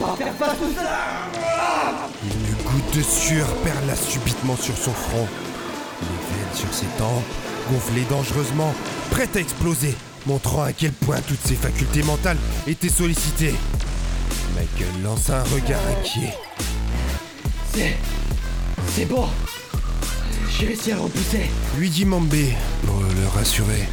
Pas 0.00 0.16
faire 0.16 0.34
face 0.34 0.58
tout 0.58 0.74
ça 0.74 2.08
Une 2.24 2.54
goutte 2.64 2.96
de 2.96 3.02
sueur 3.02 3.46
perla 3.56 3.94
subitement 3.94 4.56
sur 4.56 4.76
son 4.76 4.92
front. 4.92 5.28
Les 6.00 6.34
veines 6.34 6.54
sur 6.54 6.72
ses 6.72 6.86
tempes 6.98 7.22
gonflaient 7.70 8.06
dangereusement, 8.08 8.74
prêtes 9.10 9.36
à 9.36 9.40
exploser, 9.40 9.94
montrant 10.26 10.62
à 10.62 10.72
quel 10.72 10.92
point 10.92 11.20
toutes 11.26 11.44
ses 11.44 11.54
facultés 11.54 12.02
mentales 12.02 12.38
étaient 12.66 12.88
sollicitées. 12.88 13.54
Michael 14.54 15.02
lança 15.02 15.40
un 15.40 15.54
regard 15.54 15.80
inquiet. 15.98 16.34
C'est... 17.74 17.96
C'est 18.94 19.06
bon 19.06 19.26
J'ai 20.50 20.66
réussi 20.66 20.92
à 20.92 20.96
le 20.96 21.02
repousser 21.02 21.50
Lui 21.78 21.88
dit 21.88 22.04
Mambé 22.04 22.52
pour 22.86 23.00
le 23.00 23.26
rassurer. 23.28 23.88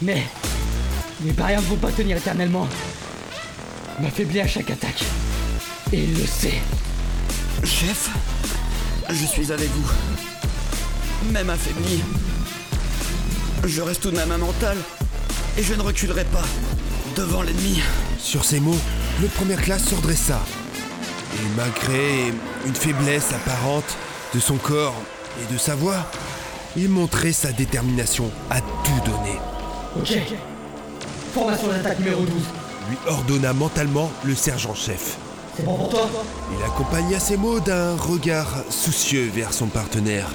Mais... 0.00 0.22
Les 1.24 1.32
barrières 1.32 1.62
ne 1.62 1.66
vont 1.66 1.76
pas 1.76 1.92
tenir 1.92 2.16
éternellement. 2.16 2.66
Il 3.98 4.04
M'affaiblit 4.04 4.40
à 4.40 4.48
chaque 4.48 4.70
attaque. 4.70 5.04
Et 5.92 6.02
il 6.02 6.18
le 6.18 6.26
sait. 6.26 6.60
Chef 7.62 8.10
Je 9.08 9.24
suis 9.26 9.52
avec 9.52 9.68
vous. 9.68 9.90
Même 11.30 11.50
affaibli. 11.50 12.02
Je 13.64 13.80
reste 13.80 14.02
tout 14.02 14.10
de 14.10 14.16
même 14.16 14.32
un 14.32 14.38
mental. 14.38 14.76
Et 15.56 15.62
je 15.62 15.74
ne 15.74 15.82
reculerai 15.82 16.24
pas 16.24 16.44
devant 17.16 17.42
l'ennemi. 17.42 17.80
Sur 18.18 18.44
ces 18.44 18.60
mots, 18.60 18.78
le 19.20 19.28
première 19.28 19.60
classe 19.62 19.84
se 19.84 19.94
redressa. 19.94 20.40
Et 21.34 21.56
malgré 21.56 22.32
une 22.66 22.74
faiblesse 22.74 23.32
apparente 23.32 23.96
de 24.34 24.40
son 24.40 24.56
corps 24.56 24.94
et 25.40 25.52
de 25.52 25.58
sa 25.58 25.74
voix, 25.74 26.06
il 26.76 26.88
montrait 26.88 27.32
sa 27.32 27.52
détermination 27.52 28.30
à 28.50 28.60
tout 28.60 29.10
donner. 29.10 29.38
Ok. 29.96 30.18
Formation 31.34 31.68
d'attaque 31.68 31.98
numéro 31.98 32.22
12. 32.22 32.32
Lui 32.88 32.96
ordonna 33.06 33.52
mentalement 33.52 34.10
le 34.24 34.34
sergent-chef. 34.34 35.16
C'est 35.56 35.64
bon 35.64 35.76
pour 35.76 35.90
toi? 35.90 36.08
Il 36.58 36.64
accompagna 36.64 37.20
ces 37.20 37.36
mots 37.36 37.60
d'un 37.60 37.94
regard 37.96 38.48
soucieux 38.70 39.30
vers 39.34 39.52
son 39.52 39.66
partenaire. 39.66 40.28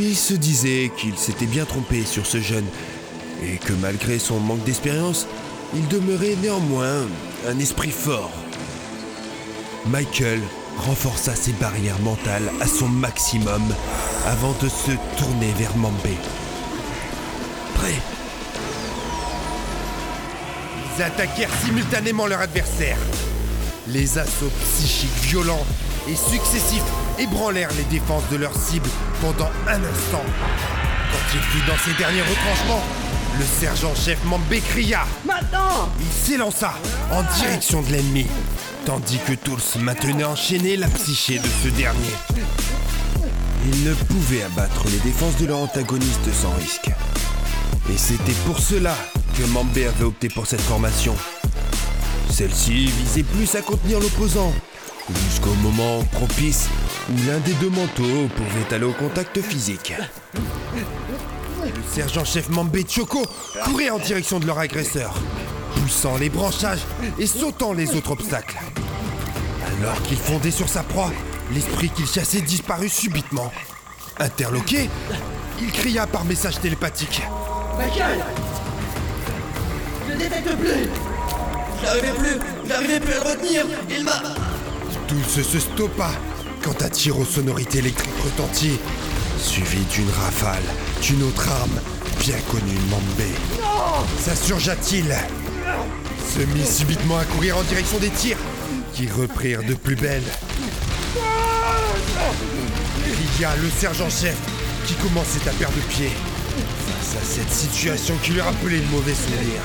Il 0.00 0.14
se 0.14 0.34
disait 0.34 0.92
qu'il 0.96 1.18
s'était 1.18 1.46
bien 1.46 1.64
trompé 1.64 2.04
sur 2.04 2.24
ce 2.24 2.40
jeune 2.40 2.66
et 3.42 3.56
que 3.56 3.72
malgré 3.72 4.20
son 4.20 4.38
manque 4.38 4.62
d'expérience, 4.62 5.26
il 5.74 5.88
demeurait 5.88 6.36
néanmoins 6.40 7.08
un 7.48 7.58
esprit 7.58 7.90
fort. 7.90 8.30
Michael 9.86 10.40
renforça 10.76 11.34
ses 11.34 11.50
barrières 11.54 11.98
mentales 11.98 12.48
à 12.60 12.68
son 12.68 12.86
maximum 12.86 13.62
avant 14.28 14.54
de 14.62 14.68
se 14.68 14.92
tourner 15.18 15.52
vers 15.58 15.76
Mambé. 15.76 16.14
Prêt 17.74 18.00
Ils 20.96 21.02
attaquèrent 21.02 21.54
simultanément 21.64 22.28
leur 22.28 22.40
adversaire. 22.40 22.98
Les 23.88 24.16
assauts 24.18 24.52
psychiques 24.62 25.22
violents 25.22 25.66
et 26.08 26.14
successifs 26.14 26.84
ébranlèrent 27.18 27.72
les 27.76 27.84
défenses 27.84 28.28
de 28.30 28.36
leur 28.36 28.54
cible 28.54 28.88
pendant 29.20 29.50
un 29.66 29.82
instant. 29.82 30.24
Quand 31.12 31.34
il 31.34 31.40
fut 31.40 31.66
dans 31.66 31.78
ses 31.78 31.94
derniers 31.98 32.22
retranchements, 32.22 32.82
le 33.38 33.44
sergent-chef 33.44 34.18
Mambé 34.24 34.60
cria 34.60 35.06
Maintenant 35.24 35.88
Il 36.00 36.06
s'élança 36.06 36.74
en 37.12 37.22
direction 37.38 37.82
de 37.82 37.92
l'ennemi, 37.92 38.26
tandis 38.84 39.18
que 39.26 39.32
Tools 39.34 39.80
maintenait 39.80 40.24
enchaîné 40.24 40.76
la 40.76 40.88
psyché 40.88 41.38
de 41.38 41.48
ce 41.62 41.68
dernier. 41.68 42.14
Il 43.66 43.84
ne 43.84 43.94
pouvait 43.94 44.42
abattre 44.42 44.84
les 44.86 44.98
défenses 44.98 45.36
de 45.36 45.46
leur 45.46 45.58
antagoniste 45.58 46.32
sans 46.32 46.52
risque. 46.54 46.90
Et 47.92 47.96
c'était 47.96 48.32
pour 48.46 48.58
cela 48.58 48.94
que 49.36 49.44
Mambé 49.44 49.86
avait 49.86 50.04
opté 50.04 50.28
pour 50.28 50.46
cette 50.46 50.60
formation. 50.60 51.14
Celle-ci 52.30 52.86
visait 52.86 53.22
plus 53.22 53.54
à 53.54 53.62
contenir 53.62 54.00
l'opposant, 54.00 54.52
jusqu'au 55.28 55.54
moment 55.62 56.02
propice 56.12 56.68
où 57.10 57.26
l'un 57.26 57.38
des 57.38 57.54
deux 57.54 57.70
manteaux 57.70 58.28
pouvait 58.36 58.74
aller 58.74 58.84
au 58.84 58.92
contact 58.92 59.40
physique. 59.40 59.94
Le 61.64 61.82
sergent-chef 61.90 62.48
Mambé 62.50 62.84
Choco 62.88 63.24
courait 63.64 63.90
en 63.90 63.98
direction 63.98 64.38
de 64.38 64.46
leur 64.46 64.58
agresseur, 64.58 65.14
poussant 65.74 66.16
les 66.16 66.28
branchages 66.28 66.82
et 67.18 67.26
sautant 67.26 67.72
les 67.72 67.94
autres 67.96 68.12
obstacles. 68.12 68.58
Alors 69.80 70.00
qu'il 70.02 70.16
fondait 70.16 70.50
sur 70.50 70.68
sa 70.68 70.82
proie, 70.82 71.12
l'esprit 71.52 71.90
qu'il 71.90 72.06
chassait 72.06 72.40
disparut 72.40 72.88
subitement. 72.88 73.52
Interloqué, 74.18 74.90
il 75.60 75.70
cria 75.72 76.06
par 76.06 76.24
message 76.24 76.60
télépathique. 76.60 77.22
Michael 77.78 78.24
Je 80.06 80.12
ne 80.14 80.18
détecte 80.18 80.56
plus 80.56 80.88
J'arrivais 81.82 82.12
plus 82.12 82.38
J'arrivais 82.68 83.00
plus 83.00 83.12
à 83.12 83.24
le 83.24 83.30
retenir 83.30 83.66
Il 83.88 84.04
m'a. 84.04 84.22
Tous 85.06 85.42
se 85.42 85.58
stoppa 85.60 86.10
quand 86.68 86.84
un 86.84 86.90
tir 86.90 87.18
aux 87.18 87.24
sonorités 87.24 87.78
électriques 87.78 88.12
retentit, 88.22 88.78
suivi 89.40 89.78
d'une 89.86 90.10
rafale 90.10 90.62
d'une 91.00 91.22
autre 91.22 91.48
arme 91.48 91.80
bien 92.20 92.36
connue 92.50 92.78
Mambé. 92.90 93.30
S'insurgea-t-il 94.20 95.16
Se 96.28 96.40
mit 96.40 96.66
subitement 96.66 97.16
à 97.16 97.24
courir 97.24 97.56
en 97.56 97.62
direction 97.62 97.98
des 97.98 98.10
tirs 98.10 98.36
qui 98.92 99.08
reprirent 99.08 99.62
de 99.62 99.74
plus 99.74 99.96
belle. 99.96 100.22
Cria 103.12 103.56
le 103.56 103.70
sergent-chef 103.70 104.36
qui 104.86 104.94
commençait 104.94 105.48
à 105.48 105.52
perdre 105.52 105.78
pied 105.88 106.10
face 106.86 107.22
à 107.22 107.24
cette 107.24 107.52
situation 107.52 108.14
qui 108.22 108.32
lui 108.32 108.42
rappelait 108.42 108.80
de 108.80 108.90
mauvais 108.90 109.14
souvenirs. 109.14 109.62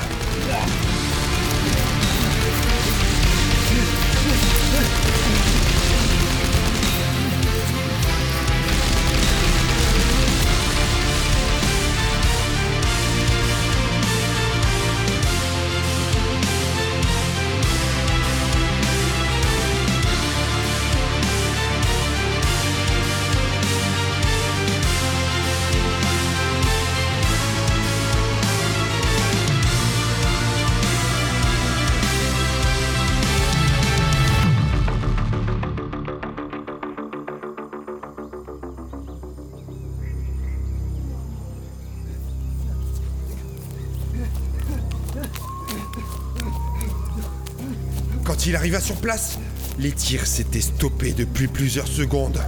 Quand 48.24 48.46
il 48.46 48.56
arriva 48.56 48.80
sur 48.80 48.96
place, 48.96 49.38
les 49.80 49.92
tirs 49.92 50.26
s'étaient 50.26 50.62
stoppés 50.62 51.14
depuis 51.14 51.48
plusieurs 51.48 51.88
secondes. 51.88 52.40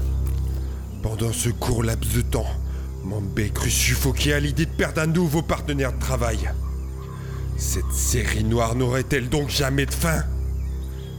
Pendant 1.03 1.33
ce 1.33 1.49
court 1.49 1.83
laps 1.83 2.13
de 2.15 2.21
temps, 2.21 2.47
Mambé 3.03 3.49
crut 3.49 3.71
suffoquer 3.71 4.33
à 4.33 4.39
l'idée 4.39 4.65
de 4.65 4.71
perdre 4.71 5.01
un 5.01 5.07
nouveau 5.07 5.41
partenaire 5.41 5.93
de 5.93 5.99
travail. 5.99 6.39
Cette 7.57 7.91
série 7.93 8.43
noire 8.43 8.75
n'aurait-elle 8.75 9.29
donc 9.29 9.49
jamais 9.49 9.85
de 9.85 9.93
fin? 9.93 10.23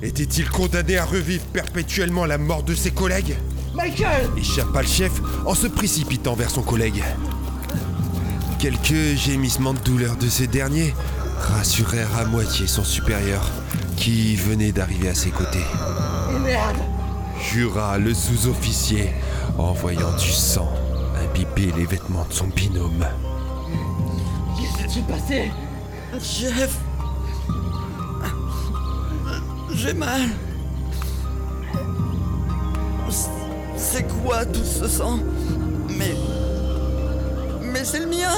Était-il 0.02 0.48
condamné 0.48 0.96
à 0.96 1.04
revivre 1.04 1.44
perpétuellement 1.46 2.24
la 2.24 2.38
mort 2.38 2.62
de 2.62 2.74
ses 2.74 2.90
collègues? 2.90 3.36
Michael 3.74 4.28
Échappa 4.38 4.82
le 4.82 4.88
chef 4.88 5.12
en 5.44 5.54
se 5.54 5.66
précipitant 5.66 6.34
vers 6.34 6.50
son 6.50 6.62
collègue. 6.62 7.02
Quelques 8.58 9.16
gémissements 9.16 9.74
de 9.74 9.80
douleur 9.80 10.16
de 10.16 10.28
ce 10.28 10.44
dernier 10.44 10.94
rassurèrent 11.38 12.16
à 12.16 12.24
moitié 12.24 12.66
son 12.66 12.84
supérieur, 12.84 13.50
qui 13.96 14.36
venait 14.36 14.72
d'arriver 14.72 15.08
à 15.08 15.14
ses 15.14 15.30
côtés. 15.30 15.64
Merde 16.44 16.76
Jura 17.40 17.98
le 17.98 18.14
sous-officier 18.14 19.12
en 19.58 19.72
voyant 19.72 20.12
du 20.16 20.30
sang 20.30 20.68
imbiber 21.22 21.72
les 21.76 21.86
vêtements 21.86 22.26
de 22.28 22.32
son 22.32 22.46
binôme. 22.46 23.06
Qu'est-ce 24.56 24.86
qui 24.86 24.94
s'est 24.94 25.00
passé? 25.02 25.52
Chef 26.20 26.76
J'ai 29.74 29.94
mal. 29.94 30.28
C'est 33.76 34.06
quoi 34.22 34.44
tout 34.46 34.64
ce 34.64 34.88
sang? 34.88 35.18
Mais. 35.98 36.14
Mais 37.62 37.84
c'est 37.84 38.00
le 38.00 38.06
mien 38.06 38.32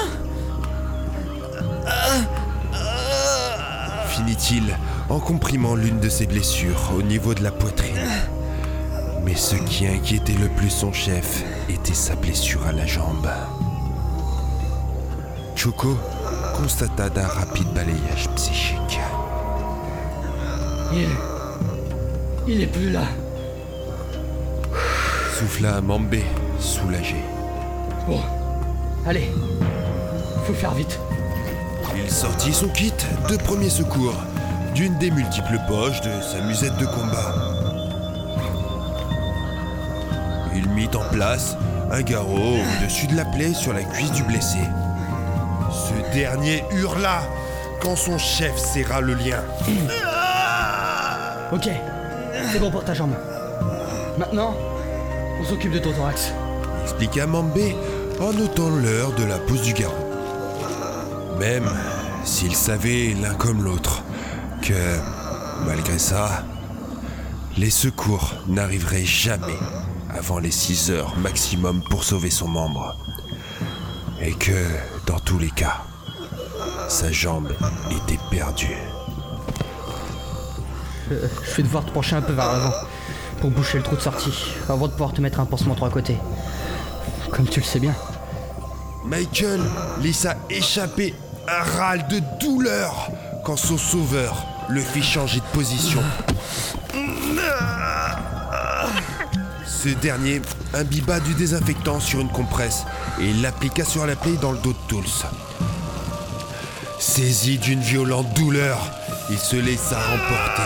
Finit-il 4.08 4.76
en 5.08 5.20
comprimant 5.20 5.74
l'une 5.74 6.00
de 6.00 6.08
ses 6.08 6.26
blessures 6.26 6.92
au 6.96 7.02
niveau 7.02 7.34
de 7.34 7.42
la 7.42 7.50
poitrine. 7.50 8.08
Mais 9.24 9.34
ce 9.34 9.56
qui 9.56 9.86
inquiétait 9.86 10.34
le 10.34 10.48
plus 10.48 10.70
son 10.70 10.92
chef 10.92 11.44
était 11.68 11.94
sa 11.94 12.14
blessure 12.14 12.66
à 12.66 12.72
la 12.72 12.86
jambe. 12.86 13.28
Choco 15.54 15.96
constata 16.56 17.08
d'un 17.08 17.26
rapide 17.26 17.68
balayage 17.74 18.28
psychique. 18.36 19.00
Il. 20.92 21.08
Il 22.46 22.62
est 22.62 22.66
plus 22.66 22.90
là. 22.90 23.02
Souffla 25.38 25.80
Mambé, 25.80 26.24
soulagé. 26.58 27.16
Bon. 28.06 28.20
Allez. 29.06 29.30
Faut 30.46 30.54
faire 30.54 30.74
vite. 30.74 30.98
Il 31.96 32.10
sortit 32.10 32.52
son 32.52 32.68
kit 32.68 32.92
de 33.28 33.36
premier 33.36 33.68
secours 33.68 34.14
d'une 34.78 34.96
des 34.98 35.10
multiples 35.10 35.58
poches 35.66 36.00
de 36.02 36.22
sa 36.22 36.40
musette 36.40 36.76
de 36.76 36.86
combat. 36.86 37.34
Il 40.54 40.68
mit 40.68 40.88
en 40.94 41.02
place 41.12 41.56
un 41.90 42.00
garrot 42.02 42.58
au-dessus 42.60 43.08
de 43.08 43.16
la 43.16 43.24
plaie 43.24 43.54
sur 43.54 43.72
la 43.72 43.82
cuisse 43.82 44.12
du 44.12 44.22
blessé. 44.22 44.60
Ce 45.72 46.14
dernier 46.14 46.62
hurla 46.70 47.22
quand 47.80 47.96
son 47.96 48.18
chef 48.18 48.56
serra 48.56 49.00
le 49.00 49.14
lien. 49.14 49.42
Ok. 51.50 51.68
C'est 52.52 52.60
bon 52.60 52.70
pour 52.70 52.84
ta 52.84 52.94
jambe. 52.94 53.16
Maintenant, 54.16 54.54
on 55.40 55.44
s'occupe 55.44 55.72
de 55.72 55.80
ton 55.80 55.92
thorax. 55.92 56.32
expliqua 56.84 57.26
Mambé 57.26 57.74
en 58.20 58.32
notant 58.32 58.70
l'heure 58.70 59.10
de 59.10 59.24
la 59.24 59.38
pause 59.38 59.62
du 59.62 59.72
garrot. 59.72 60.08
Même 61.40 61.68
s'ils 62.22 62.54
savaient 62.54 63.16
l'un 63.20 63.34
comme 63.34 63.64
l'autre 63.64 64.04
que, 64.68 65.64
malgré 65.64 65.98
ça, 65.98 66.44
les 67.56 67.70
secours 67.70 68.34
n'arriveraient 68.48 69.06
jamais 69.06 69.56
avant 70.10 70.38
les 70.38 70.50
6 70.50 70.90
heures 70.90 71.16
maximum 71.16 71.82
pour 71.88 72.04
sauver 72.04 72.28
son 72.28 72.48
membre. 72.48 72.94
Et 74.20 74.32
que, 74.32 74.66
dans 75.06 75.20
tous 75.20 75.38
les 75.38 75.48
cas, 75.48 75.78
sa 76.90 77.10
jambe 77.10 77.50
était 77.90 78.20
perdue. 78.30 78.76
Je 81.08 81.56
vais 81.56 81.62
devoir 81.62 81.86
te 81.86 81.90
pencher 81.90 82.16
un 82.16 82.22
peu 82.22 82.34
vers 82.34 82.52
l'avant 82.52 82.74
pour 83.40 83.50
boucher 83.50 83.78
le 83.78 83.84
trou 83.84 83.96
de 83.96 84.02
sortie 84.02 84.34
avant 84.68 84.86
de 84.86 84.92
pouvoir 84.92 85.14
te 85.14 85.22
mettre 85.22 85.40
un 85.40 85.46
pansement 85.46 85.76
trois 85.76 85.88
côtés. 85.88 86.18
Comme 87.30 87.46
tu 87.46 87.60
le 87.60 87.64
sais 87.64 87.80
bien. 87.80 87.94
Michael 89.06 89.62
laissa 90.02 90.36
échapper 90.50 91.14
un 91.48 91.78
râle 91.78 92.06
de 92.08 92.20
douleur 92.38 93.10
quand 93.46 93.56
son 93.56 93.78
sauveur 93.78 94.44
le 94.68 94.80
fit 94.80 95.02
changer 95.02 95.40
de 95.40 95.56
position. 95.56 96.02
Ce 99.66 99.88
dernier 99.88 100.42
imbiba 100.74 101.20
du 101.20 101.34
désinfectant 101.34 102.00
sur 102.00 102.20
une 102.20 102.28
compresse 102.28 102.84
et 103.20 103.32
l'appliqua 103.34 103.84
sur 103.84 104.06
la 104.06 104.16
plaie 104.16 104.36
dans 104.40 104.52
le 104.52 104.58
dos 104.58 104.72
de 104.72 104.88
Tools. 104.88 105.04
Saisi 106.98 107.58
d'une 107.58 107.80
violente 107.80 108.32
douleur, 108.34 108.78
il 109.30 109.38
se 109.38 109.56
laissa 109.56 109.98
emporter 109.98 110.62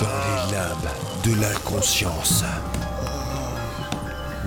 dans 0.00 0.06
les 0.06 0.56
limbes 0.56 0.90
de 1.24 1.40
l'inconscience. 1.40 2.44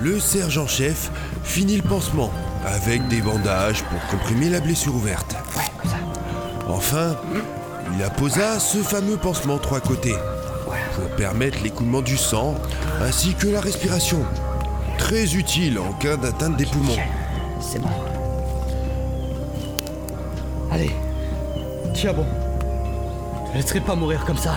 Le 0.00 0.18
sergent-chef 0.18 1.10
finit 1.44 1.76
le 1.76 1.82
pansement 1.82 2.32
avec 2.66 3.06
des 3.08 3.20
bandages 3.20 3.84
pour 3.84 4.04
comprimer 4.08 4.50
la 4.50 4.60
blessure 4.60 4.94
ouverte. 4.94 5.36
Enfin, 6.68 7.16
il 7.94 8.02
apposa 8.02 8.58
ce 8.58 8.78
fameux 8.78 9.16
pansement 9.16 9.58
trois 9.58 9.80
côtés 9.80 10.14
pour 10.94 11.08
permettre 11.16 11.62
l'écoulement 11.62 12.02
du 12.02 12.16
sang 12.16 12.54
ainsi 13.00 13.34
que 13.34 13.48
la 13.48 13.60
respiration. 13.60 14.24
Très 14.98 15.34
utile 15.34 15.78
en 15.78 15.92
cas 15.94 16.16
d'atteinte 16.16 16.56
des 16.56 16.66
poumons. 16.66 16.96
C'est 17.60 17.80
bon. 17.80 17.88
Allez. 20.70 20.90
Tiens 21.94 22.12
bon. 22.12 22.26
Je 23.52 23.58
laisserai 23.58 23.80
pas 23.80 23.94
mourir 23.94 24.24
comme 24.24 24.38
ça. 24.38 24.56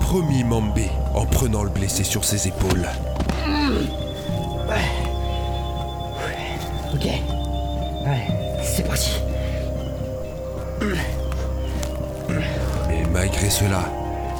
Promis 0.00 0.44
Mambé 0.44 0.90
en 1.14 1.26
prenant 1.26 1.62
le 1.62 1.70
blessé 1.70 2.04
sur 2.04 2.24
ses 2.24 2.48
épaules. 2.48 2.86
Ok. 3.46 4.05
Malgré 13.26 13.50
cela, 13.50 13.92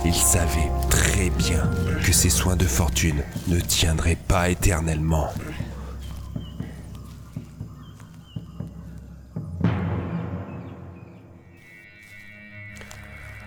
il 0.04 0.14
savait 0.14 0.70
très 0.88 1.28
bien 1.30 1.68
que 2.04 2.12
ses 2.12 2.30
soins 2.30 2.54
de 2.54 2.66
fortune 2.66 3.24
ne 3.48 3.58
tiendraient 3.58 4.18
pas 4.28 4.48
éternellement. 4.48 5.28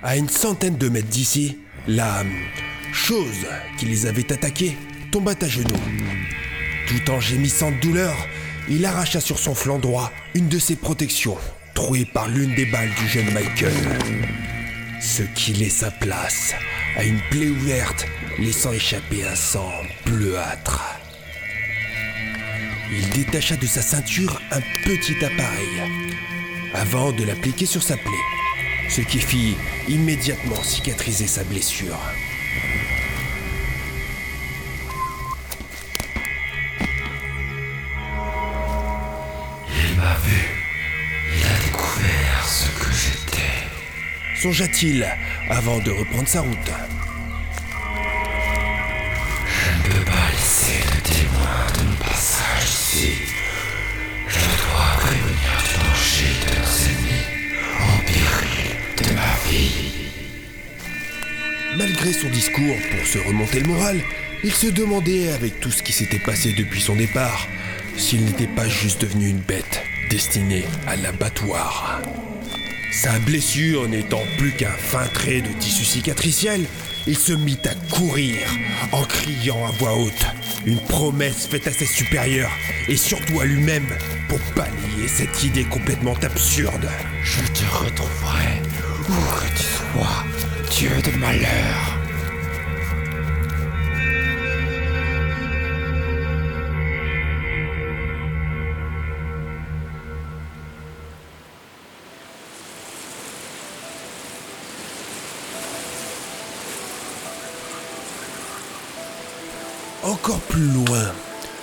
À 0.04 0.18
une 0.18 0.28
centaine 0.28 0.78
de 0.78 0.90
mètres 0.90 1.08
d'ici, 1.08 1.60
la 1.88 2.24
chose 2.92 3.46
qui 3.78 3.86
les 3.86 4.08
avait 4.08 4.34
attaqués 4.34 4.78
tomba 5.10 5.36
à 5.42 5.48
genoux. 5.48 5.70
Tout 6.90 7.12
en 7.12 7.22
gémissant 7.22 7.72
de 7.72 7.80
douleur, 7.80 8.16
il 8.70 8.86
arracha 8.86 9.22
sur 9.22 9.40
son 9.40 9.56
flanc 9.56 9.80
droit 9.80 10.12
une 10.34 10.50
de 10.50 10.60
ses 10.60 10.76
protections, 10.76 11.38
trouée 11.76 12.04
par 12.04 12.28
l'une 12.28 12.56
des 12.56 12.66
balles 12.66 12.94
du 13.00 13.08
jeune 13.08 13.32
Michael. 13.34 14.59
Ce 15.02 15.24
qui 15.24 15.54
laissa 15.54 15.92
place 15.92 16.54
à 16.98 17.04
une 17.04 17.22
plaie 17.30 17.48
ouverte, 17.48 18.06
laissant 18.38 18.74
échapper 18.74 19.24
un 19.24 19.36
sang 19.36 19.72
bleuâtre. 20.06 20.84
il 22.92 23.10
détacha 23.12 23.56
de 23.56 23.66
sa 23.66 23.82
ceinture 23.82 24.42
un 24.52 24.62
petit 24.84 25.24
appareil 25.24 26.10
avant 26.74 27.12
de 27.12 27.24
l'appliquer 27.24 27.66
sur 27.66 27.84
sa 27.84 27.96
plaie, 27.96 28.26
ce 28.90 29.02
qui 29.02 29.20
fit 29.20 29.56
immédiatement 29.88 30.62
cicatriser 30.64 31.28
sa 31.28 31.44
blessure. 31.44 32.00
Songea-t-il 44.42 45.06
avant 45.50 45.80
de 45.80 45.92
reprendre 45.92 46.28
sa 46.28 46.40
route. 46.40 46.72
Je 49.46 49.70
ne 49.70 49.84
peux 49.84 50.06
pas 50.06 50.32
laisser 50.32 50.80
de 50.80 51.10
témoin 51.10 51.68
de 51.76 51.90
mon 51.90 51.96
passage 51.98 52.64
ici. 52.64 53.12
Je 54.30 54.40
dois 54.40 54.96
prévenir 54.98 55.52
du 55.68 55.76
danger 55.84 56.32
de 56.46 56.50
nos 56.56 56.72
ennemis 56.88 57.28
en 57.82 57.98
péril 58.06 58.70
de 58.98 59.14
ma 59.14 59.34
vie. 59.50 59.76
Malgré 61.78 62.14
son 62.14 62.30
discours 62.30 62.78
pour 62.92 63.08
se 63.08 63.18
remonter 63.28 63.60
le 63.60 63.68
moral, 63.68 64.00
il 64.46 64.54
se 64.54 64.68
demandait, 64.68 65.34
avec 65.34 65.60
tout 65.60 65.72
ce 65.72 65.84
qui 65.84 65.92
s'était 65.92 66.18
passé 66.18 66.54
depuis 66.54 66.80
son 66.80 66.96
départ, 66.96 67.46
s'il 67.98 68.24
n'était 68.24 68.48
pas 68.48 68.70
juste 68.70 69.02
devenu 69.02 69.28
une 69.28 69.40
bête 69.40 69.84
destinée 70.10 70.64
à 70.88 70.96
l'abattoir. 70.96 72.00
Sa 72.92 73.20
blessure 73.20 73.88
n'étant 73.88 74.24
plus 74.38 74.52
qu'un 74.52 74.72
fin 74.72 75.06
trait 75.08 75.42
de 75.42 75.50
tissu 75.60 75.86
cicatriciel, 75.86 76.66
il 77.08 77.18
se 77.18 77.34
mit 77.34 77.60
à 77.66 77.76
courir 77.94 78.38
en 78.92 79.04
criant 79.04 79.66
à 79.66 79.72
voix 79.72 79.96
haute 79.96 80.26
une 80.66 80.80
promesse 80.80 81.48
faite 81.48 81.68
à 81.68 81.72
ses 81.72 81.86
supérieurs 81.86 82.52
et 82.88 82.98
surtout 82.98 83.40
à 83.40 83.46
lui-même 83.46 83.88
pour 84.28 84.40
balayer 84.56 85.08
cette 85.08 85.44
idée 85.44 85.66
complètement 85.66 86.16
absurde. 86.24 86.90
Je 87.24 87.42
te 87.54 87.66
retrouverai 87.72 88.62
où 89.08 89.14
que 89.14 89.58
tu 89.58 89.64
sois, 89.64 90.26
Dieu 90.72 90.90
de 91.04 91.18
malheur. 91.18 91.99
Encore 110.04 110.40
plus 110.40 110.64
loin, 110.64 111.12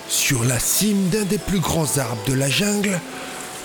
sur 0.09 0.45
la 0.45 0.59
cime 0.59 1.09
d'un 1.09 1.25
des 1.25 1.39
plus 1.39 1.59
grands 1.59 1.97
arbres 1.97 2.23
de 2.27 2.35
la 2.35 2.51
jungle, 2.51 3.01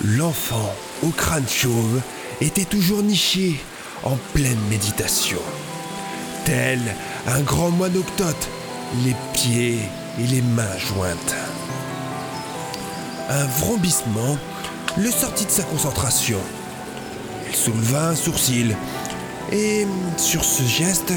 l'enfant 0.01 0.73
au 1.03 1.10
crâne 1.10 1.47
chauve 1.47 1.99
était 2.39 2.63
toujours 2.63 3.03
niché 3.03 3.60
en 4.03 4.15
pleine 4.34 4.60
méditation. 4.69 5.39
Tel 6.45 6.79
un 7.27 7.41
grand 7.41 7.69
moine 7.69 7.97
octote, 7.97 8.47
les 9.03 9.15
pieds 9.34 9.79
et 10.19 10.27
les 10.27 10.41
mains 10.41 10.77
jointes. 10.77 11.36
Un 13.29 13.45
vrombissement 13.45 14.38
le 14.97 15.12
sortit 15.12 15.45
de 15.45 15.51
sa 15.51 15.63
concentration. 15.63 16.39
Il 17.49 17.55
souleva 17.55 18.07
un 18.07 18.15
sourcil 18.15 18.75
et, 19.51 19.86
sur 20.15 20.45
ce 20.45 20.63
geste, 20.63 21.13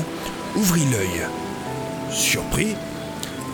ouvrit 0.57 0.87
l'œil. 0.91 1.27
Surpris, 2.11 2.77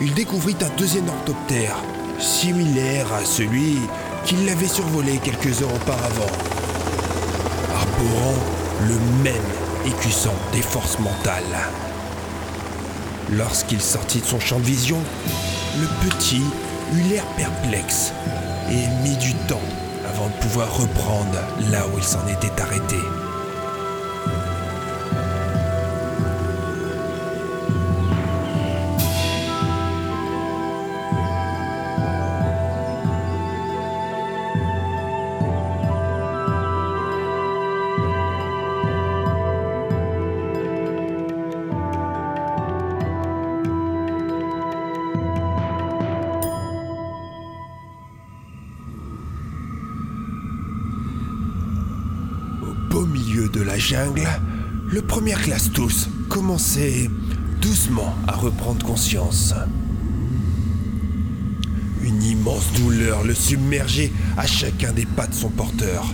il 0.00 0.14
découvrit 0.14 0.56
un 0.62 0.76
deuxième 0.78 1.08
orthoptère, 1.08 1.76
similaire 2.18 3.12
à 3.12 3.24
celui 3.24 3.78
qui 4.24 4.36
l'avait 4.46 4.66
survolé 4.66 5.18
quelques 5.18 5.62
heures 5.62 5.74
auparavant, 5.74 6.32
arborant 7.74 8.34
le 8.88 8.94
même 9.22 9.42
écussant 9.86 10.34
des 10.52 10.62
forces 10.62 10.98
mentales. 10.98 11.42
Lorsqu'il 13.32 13.80
sortit 13.80 14.20
de 14.20 14.26
son 14.26 14.40
champ 14.40 14.58
de 14.58 14.64
vision, 14.64 14.98
le 15.80 15.86
petit 16.08 16.42
eut 16.94 17.08
l'air 17.10 17.24
perplexe 17.36 18.12
et 18.70 18.86
mit 19.02 19.16
du 19.16 19.34
temps 19.46 19.60
avant 20.08 20.28
de 20.28 20.34
pouvoir 20.40 20.74
reprendre 20.76 21.38
là 21.70 21.86
où 21.86 21.98
il 21.98 22.04
s'en 22.04 22.26
était 22.26 22.60
arrêté. 22.60 22.96
Tous 55.68 56.08
commençait 56.28 57.10
doucement 57.60 58.14
à 58.26 58.32
reprendre 58.32 58.84
conscience. 58.84 59.52
Une 62.02 62.22
immense 62.22 62.72
douleur 62.72 63.24
le 63.24 63.34
submergeait 63.34 64.10
à 64.38 64.46
chacun 64.46 64.92
des 64.92 65.04
pas 65.04 65.26
de 65.26 65.34
son 65.34 65.50
porteur, 65.50 66.06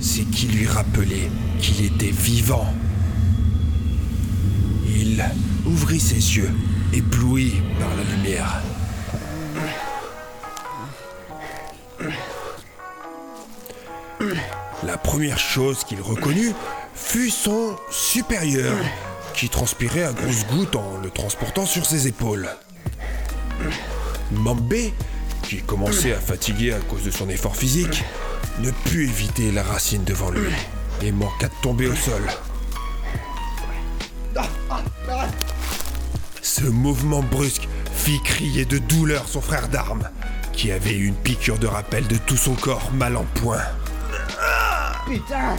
ce 0.00 0.20
qui 0.20 0.46
lui 0.46 0.66
rappelait 0.66 1.30
qu'il 1.60 1.84
était 1.84 2.12
vivant. 2.12 2.72
Il 4.86 5.24
ouvrit 5.66 6.00
ses 6.00 6.36
yeux, 6.36 6.50
ébloui 6.92 7.54
par 7.80 7.90
la 7.96 8.04
lumière. 8.16 8.62
La 14.84 14.96
première 14.96 15.38
chose 15.38 15.82
qu'il 15.84 16.00
reconnut 16.00 16.52
fut 17.14 17.30
son 17.30 17.76
supérieur, 17.92 18.74
qui 19.34 19.48
transpirait 19.48 20.02
à 20.02 20.12
grosses 20.12 20.44
gouttes 20.48 20.74
en 20.74 20.98
le 21.00 21.10
transportant 21.10 21.64
sur 21.64 21.86
ses 21.86 22.08
épaules. 22.08 22.48
Mambé, 24.32 24.92
qui 25.44 25.62
commençait 25.62 26.12
à 26.12 26.18
fatiguer 26.18 26.72
à 26.72 26.80
cause 26.80 27.04
de 27.04 27.12
son 27.12 27.28
effort 27.28 27.54
physique, 27.54 28.02
ne 28.58 28.72
put 28.72 29.04
éviter 29.04 29.52
la 29.52 29.62
racine 29.62 30.02
devant 30.02 30.32
lui 30.32 30.50
et 31.02 31.12
manqua 31.12 31.46
de 31.46 31.54
tomber 31.62 31.86
au 31.86 31.94
sol. 31.94 32.24
Ce 36.42 36.64
mouvement 36.64 37.22
brusque 37.22 37.68
fit 37.94 38.20
crier 38.24 38.64
de 38.64 38.78
douleur 38.78 39.28
son 39.28 39.40
frère 39.40 39.68
d'armes, 39.68 40.10
qui 40.52 40.72
avait 40.72 40.96
eu 40.96 41.06
une 41.06 41.14
piqûre 41.14 41.60
de 41.60 41.68
rappel 41.68 42.08
de 42.08 42.16
tout 42.16 42.36
son 42.36 42.54
corps 42.54 42.90
mal 42.92 43.16
en 43.16 43.24
point. 43.36 43.62
Putain 45.06 45.54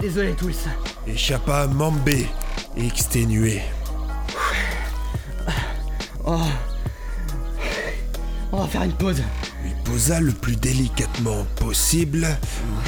Désolé 0.00 0.32
tous. 0.34 0.66
échappa 1.06 1.66
Mambé, 1.68 2.28
exténué. 2.76 3.62
Oh. 6.24 6.38
On 8.52 8.62
va 8.62 8.66
faire 8.66 8.82
une 8.82 8.92
pause. 8.92 9.22
Il 9.64 9.74
posa 9.84 10.20
le 10.20 10.32
plus 10.32 10.56
délicatement 10.56 11.46
possible 11.56 12.26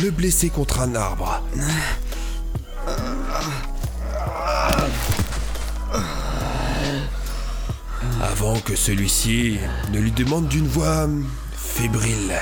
le 0.02 0.10
blessé 0.10 0.50
contre 0.50 0.80
un 0.80 0.94
arbre. 0.94 1.42
Avant 8.36 8.58
que 8.58 8.74
celui-ci 8.74 9.60
ne 9.92 10.00
lui 10.00 10.10
demande 10.10 10.48
d'une 10.48 10.66
voix 10.66 11.06
fébrile. 11.52 12.34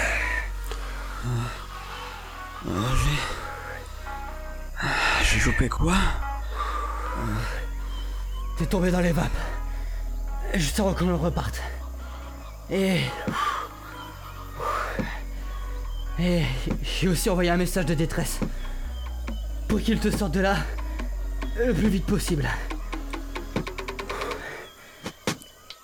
J'ai 5.22 5.38
chopé 5.38 5.68
quoi? 5.68 5.96
T'es 8.56 8.64
tombé 8.64 8.90
dans 8.90 9.00
les 9.00 9.12
vapes. 9.12 9.36
Juste 10.54 10.80
avant 10.80 10.94
qu'on 10.94 11.14
reparte. 11.18 11.60
Et. 12.70 13.02
Et 16.18 16.42
j'ai 16.82 17.08
aussi 17.08 17.28
envoyé 17.28 17.50
un 17.50 17.58
message 17.58 17.84
de 17.84 17.92
détresse. 17.92 18.40
Pour 19.68 19.78
qu'il 19.78 20.00
te 20.00 20.10
sorte 20.10 20.32
de 20.32 20.40
là 20.40 20.56
le 21.58 21.74
plus 21.74 21.90
vite 21.90 22.06
possible. 22.06 22.48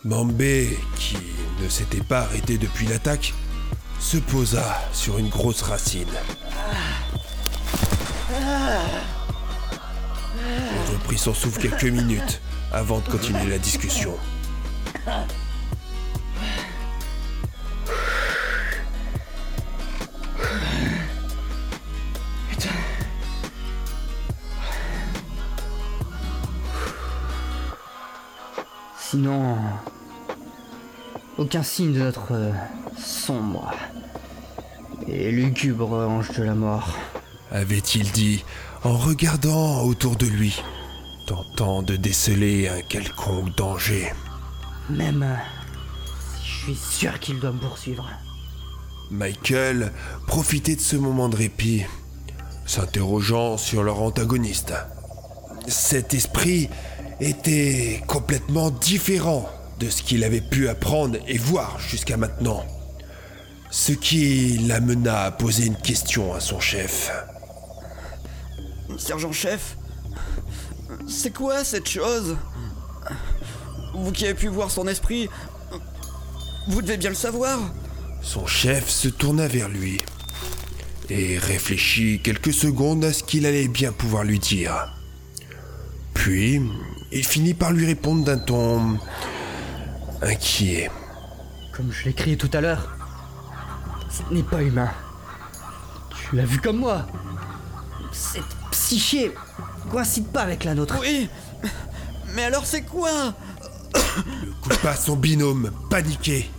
Mambé, 0.09 0.79
qui 0.97 1.19
ne 1.63 1.69
s'était 1.69 2.01
pas 2.01 2.21
arrêté 2.21 2.57
depuis 2.57 2.87
l'attaque, 2.87 3.35
se 4.01 4.17
posa 4.17 4.65
sur 4.91 5.19
une 5.19 5.29
grosse 5.29 5.61
racine. 5.61 6.09
Il 8.31 8.37
reprit 10.95 11.19
son 11.19 11.35
souffle 11.35 11.61
quelques 11.61 11.85
minutes 11.85 12.41
avant 12.73 13.01
de 13.01 13.09
continuer 13.11 13.51
la 13.51 13.59
discussion. 13.59 14.15
Sinon, 29.11 29.48
aucun 31.39 31.63
signe 31.63 31.93
de 31.93 32.01
notre 32.01 32.33
euh, 32.33 32.51
sombre 32.99 33.73
et 35.07 35.31
lugubre 35.31 35.93
ange 35.93 36.33
de 36.33 36.43
la 36.43 36.55
mort. 36.55 36.97
avait-il 37.53 38.11
dit 38.11 38.45
en 38.85 38.97
regardant 38.97 39.83
autour 39.85 40.17
de 40.17 40.27
lui, 40.27 40.61
tentant 41.27 41.83
de 41.83 41.97
déceler 41.97 42.69
un 42.69 42.83
quelconque 42.83 43.57
danger? 43.57 44.13
Même 44.91 45.23
euh, 45.23 45.35
si 46.43 46.47
je 46.47 46.65
suis 46.65 46.75
sûr 46.75 47.21
qu'il 47.21 47.39
doit 47.39 47.53
me 47.53 47.61
poursuivre. 47.61 48.09
Michael 49.11 49.93
profitait 50.27 50.77
de 50.77 50.81
ce 50.81 50.97
moment 50.97 51.29
de 51.29 51.37
répit, 51.37 51.85
s'interrogeant 52.67 53.57
sur 53.57 53.85
leur 53.85 54.03
antagoniste. 54.03 54.75
Cet 55.69 56.15
esprit 56.15 56.69
était 57.21 58.03
complètement 58.07 58.71
différent 58.71 59.49
de 59.79 59.89
ce 59.89 60.03
qu'il 60.03 60.25
avait 60.25 60.41
pu 60.41 60.69
apprendre 60.69 61.19
et 61.27 61.39
voir 61.39 61.79
jusqu'à 61.79 62.17
maintenant. 62.17 62.65
Ce 63.71 63.93
qui 63.93 64.59
l'amena 64.67 65.25
à 65.25 65.31
poser 65.31 65.67
une 65.67 65.77
question 65.77 66.35
à 66.35 66.41
son 66.41 66.59
chef. 66.59 67.11
Sergent-chef, 68.97 69.77
c'est 71.07 71.33
quoi 71.33 71.65
cette 71.65 71.89
chose? 71.89 72.37
Vous 73.95 74.13
qui 74.13 74.25
avez 74.25 74.35
pu 74.35 74.49
voir 74.49 74.71
son 74.71 74.87
esprit, 74.89 75.29
vous 76.69 76.83
devez 76.83 76.97
bien 76.97 77.11
le 77.11 77.17
savoir. 77.17 77.59
Son 78.23 78.47
chef 78.47 78.89
se 78.89 79.09
tourna 79.09 79.47
vers 79.49 79.69
lui 79.69 79.99
et 81.11 81.39
réfléchit 81.39 82.21
quelques 82.23 82.53
secondes 82.53 83.05
à 83.05 83.13
ce 83.13 83.23
qu'il 83.23 83.47
allait 83.47 83.69
bien 83.69 83.93
pouvoir 83.93 84.25
lui 84.25 84.39
dire. 84.39 84.93
Puis, 86.15 86.61
il 87.13 87.25
finit 87.25 87.55
par 87.55 87.73
lui 87.73 87.87
répondre 87.87 88.25
d'un 88.25 88.39
ton 88.39 88.99
inquiet. 90.23 90.91
Comme 91.73 91.93
je 91.93 92.05
l'ai 92.05 92.13
crié 92.13 92.37
tout 92.37 92.51
à 92.53 92.61
l'heure, 92.61 92.97
ce 94.11 94.35
n'est 94.35 94.43
pas 94.43 94.63
humain. 94.63 94.91
Tu 96.11 96.37
l'as 96.37 96.45
vu 96.45 96.59
comme 96.59 96.79
moi. 96.79 97.07
Cette 98.13 98.43
psyché 98.71 99.33
coïncide 99.91 100.27
pas 100.27 100.43
avec 100.43 100.65
la 100.65 100.75
nôtre. 100.75 100.97
Oui, 101.01 101.29
mais 102.35 102.45
alors 102.45 102.67
c'est 102.67 102.83
quoi 102.83 103.35
Coupa 104.63 104.97
son 104.97 105.17
binôme, 105.17 105.71
paniqué. 105.91 106.51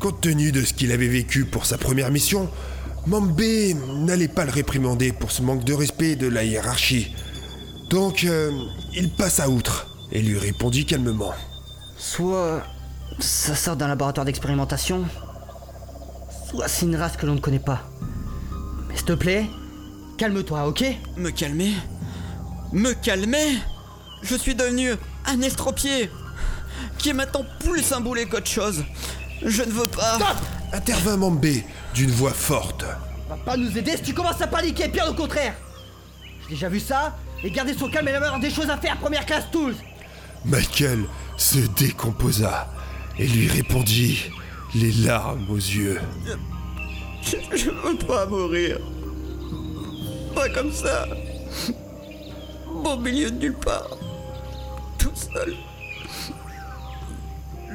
Compte 0.00 0.20
tenu 0.20 0.52
de 0.52 0.62
ce 0.62 0.74
qu'il 0.74 0.92
avait 0.92 1.08
vécu 1.08 1.44
pour 1.44 1.66
sa 1.66 1.78
première 1.78 2.10
mission, 2.10 2.50
Mambé 3.06 3.74
n'allait 3.74 4.28
pas 4.28 4.44
le 4.44 4.50
réprimander 4.50 5.12
pour 5.12 5.30
ce 5.30 5.42
manque 5.42 5.64
de 5.64 5.74
respect 5.74 6.16
de 6.16 6.26
la 6.26 6.44
hiérarchie. 6.44 7.14
Donc, 7.90 8.24
euh, 8.24 8.50
il 8.94 9.10
passa 9.10 9.48
outre 9.48 9.86
et 10.10 10.20
lui 10.22 10.38
répondit 10.38 10.86
calmement. 10.86 11.34
Soit 12.04 12.62
ça 13.18 13.56
sort 13.56 13.76
d'un 13.76 13.88
laboratoire 13.88 14.26
d'expérimentation, 14.26 15.06
soit 16.46 16.68
c'est 16.68 16.84
une 16.84 16.96
race 16.96 17.16
que 17.16 17.24
l'on 17.24 17.34
ne 17.34 17.40
connaît 17.40 17.58
pas. 17.58 17.80
Mais 18.86 18.94
s'il 18.94 19.06
te 19.06 19.14
plaît, 19.14 19.46
calme-toi, 20.18 20.66
ok? 20.66 20.84
Me 21.16 21.30
calmer? 21.30 21.72
Me 22.72 22.92
calmer? 22.92 23.58
Je 24.22 24.36
suis 24.36 24.54
devenu 24.54 24.90
un 25.24 25.40
estropié 25.40 26.10
qui 26.98 27.08
est 27.08 27.14
maintenant 27.14 27.46
plus 27.60 27.90
un 27.92 28.02
boulet 28.02 28.26
qu'autre 28.26 28.50
chose. 28.50 28.84
Je 29.42 29.62
ne 29.62 29.72
veux 29.72 29.86
pas. 29.86 30.16
Stop 30.16 30.36
Intervint 30.74 31.16
Mambé 31.16 31.64
d'une 31.94 32.10
voix 32.10 32.34
forte. 32.34 32.84
Va 33.30 33.36
pas 33.36 33.56
nous 33.56 33.78
aider 33.78 33.96
si 33.96 34.02
tu 34.02 34.14
commences 34.14 34.42
à 34.42 34.46
paniquer, 34.46 34.88
bien 34.88 35.06
au 35.08 35.14
contraire 35.14 35.54
J'ai 36.42 36.56
déjà 36.56 36.68
vu 36.68 36.80
ça, 36.80 37.16
et 37.42 37.50
garder 37.50 37.72
son 37.72 37.88
calme 37.88 38.08
et 38.08 38.12
avoir 38.12 38.38
des 38.38 38.50
choses 38.50 38.68
à 38.68 38.76
faire, 38.76 38.98
première 38.98 39.24
classe 39.24 39.50
tools 39.50 39.74
Michael 40.44 41.06
se 41.36 41.58
décomposa 41.58 42.68
et 43.18 43.26
lui 43.26 43.48
répondit, 43.48 44.30
les 44.74 44.92
larmes 44.92 45.46
aux 45.50 45.56
yeux. 45.56 46.00
Je, 47.22 47.56
je 47.56 47.70
veux 47.70 47.96
pas 48.06 48.26
mourir. 48.26 48.78
Pas 50.34 50.48
comme 50.48 50.72
ça. 50.72 51.06
Au 52.84 52.96
milieu 52.96 53.30
de 53.30 53.38
nulle 53.38 53.54
part. 53.54 53.96
Tout 54.98 55.12
seul. 55.14 55.54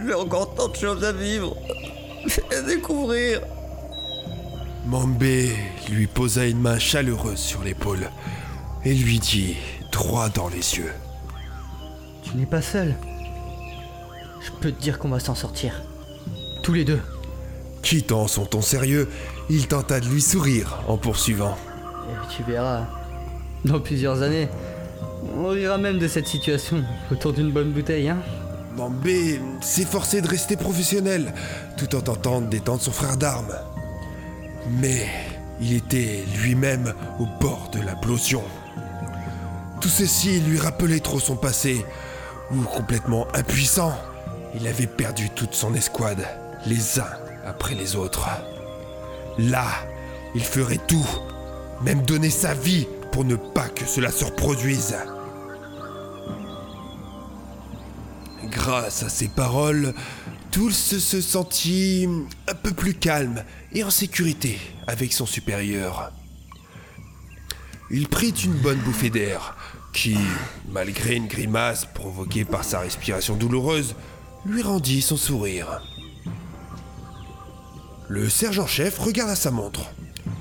J'ai 0.05 0.13
encore 0.13 0.53
tant 0.55 0.67
de 0.67 0.75
choses 0.75 1.03
à 1.03 1.11
vivre. 1.11 1.55
À 2.51 2.61
découvrir. 2.61 3.41
Mambé 4.85 5.55
lui 5.89 6.07
posa 6.07 6.45
une 6.45 6.59
main 6.59 6.79
chaleureuse 6.79 7.39
sur 7.39 7.63
l'épaule 7.63 8.09
et 8.83 8.93
lui 8.93 9.19
dit, 9.19 9.55
droit 9.91 10.29
dans 10.29 10.47
les 10.47 10.77
yeux. 10.77 10.93
Tu 12.23 12.35
n'es 12.37 12.45
pas 12.45 12.61
seul. 12.61 12.95
Je 14.41 14.51
peux 14.59 14.71
te 14.71 14.81
dire 14.81 14.99
qu'on 14.99 15.09
va 15.09 15.19
s'en 15.19 15.35
sortir. 15.35 15.81
Tous 16.63 16.73
les 16.73 16.85
deux. 16.85 17.01
Quittant 17.81 18.27
son 18.27 18.45
ton 18.45 18.61
sérieux, 18.61 19.09
il 19.49 19.67
tenta 19.67 19.99
de 19.99 20.07
lui 20.07 20.21
sourire 20.21 20.79
en 20.87 20.97
poursuivant. 20.97 21.57
Et 22.09 22.35
tu 22.35 22.43
verras, 22.43 22.87
dans 23.65 23.79
plusieurs 23.79 24.21
années, 24.21 24.49
on 25.37 25.47
rira 25.47 25.77
même 25.77 25.99
de 25.99 26.07
cette 26.07 26.27
situation 26.27 26.83
autour 27.11 27.33
d'une 27.33 27.51
bonne 27.51 27.71
bouteille, 27.71 28.09
hein 28.09 28.17
Mambé 28.75 29.41
s'efforçait 29.61 30.21
de 30.21 30.27
rester 30.27 30.55
professionnel, 30.55 31.33
tout 31.77 31.95
en 31.95 32.01
tentant 32.01 32.41
d'étendre 32.41 32.81
son 32.81 32.91
frère 32.91 33.17
d'armes. 33.17 33.53
Mais 34.79 35.07
il 35.59 35.73
était 35.73 36.23
lui-même 36.41 36.93
au 37.19 37.25
bord 37.41 37.69
de 37.73 37.79
l'implosion. 37.79 38.43
Tout 39.81 39.89
ceci 39.89 40.39
lui 40.39 40.59
rappelait 40.59 40.99
trop 40.99 41.19
son 41.19 41.35
passé, 41.35 41.85
où 42.51 42.61
complètement 42.61 43.27
impuissant, 43.33 43.93
il 44.55 44.67
avait 44.67 44.87
perdu 44.87 45.29
toute 45.29 45.53
son 45.53 45.73
escouade, 45.73 46.25
les 46.65 46.99
uns 46.99 47.17
après 47.45 47.75
les 47.75 47.95
autres. 47.95 48.27
Là, 49.37 49.65
il 50.35 50.43
ferait 50.43 50.79
tout, 50.87 51.07
même 51.81 52.01
donner 52.03 52.29
sa 52.29 52.53
vie 52.53 52.87
pour 53.11 53.25
ne 53.25 53.35
pas 53.35 53.69
que 53.69 53.85
cela 53.85 54.11
se 54.11 54.25
reproduise. 54.25 54.95
Grâce 58.45 59.03
à 59.03 59.09
ces 59.09 59.27
paroles, 59.27 59.93
Tools 60.51 60.73
se 60.73 61.21
sentit 61.21 62.07
un 62.47 62.55
peu 62.55 62.71
plus 62.71 62.95
calme 62.95 63.43
et 63.71 63.83
en 63.83 63.91
sécurité 63.91 64.59
avec 64.87 65.13
son 65.13 65.25
supérieur. 65.25 66.11
Il 67.91 68.07
prit 68.07 68.29
une 68.29 68.53
bonne 68.53 68.79
bouffée 68.79 69.09
d'air, 69.09 69.55
qui, 69.93 70.17
malgré 70.71 71.15
une 71.15 71.27
grimace 71.27 71.85
provoquée 71.85 72.45
par 72.45 72.63
sa 72.63 72.79
respiration 72.79 73.35
douloureuse, 73.35 73.95
lui 74.45 74.61
rendit 74.61 75.01
son 75.01 75.17
sourire. 75.17 75.81
Le 78.07 78.29
sergent-chef 78.29 78.97
regarda 78.99 79.35
sa 79.35 79.51
montre, 79.51 79.81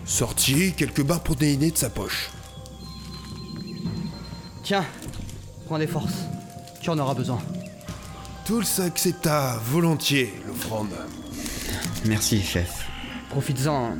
sortit 0.04 0.72
quelques 0.72 1.02
barres 1.02 1.22
protéinées 1.22 1.70
de 1.70 1.76
sa 1.76 1.90
poche. 1.90 2.30
Tiens, 4.62 4.84
prends 5.66 5.78
des 5.78 5.86
forces. 5.86 6.24
Tu 6.80 6.90
en 6.90 6.98
auras 6.98 7.14
besoin. 7.14 7.40
Tools 8.46 8.64
accepta 8.78 9.60
volontiers 9.64 10.32
l'offrande. 10.46 10.94
Merci, 12.06 12.42
chef. 12.42 12.86
Profites-en. 13.28 13.96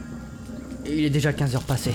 Il 0.87 1.05
est 1.05 1.11
déjà 1.11 1.35
15 1.35 1.55
heures 1.55 1.63
passées. 1.65 1.95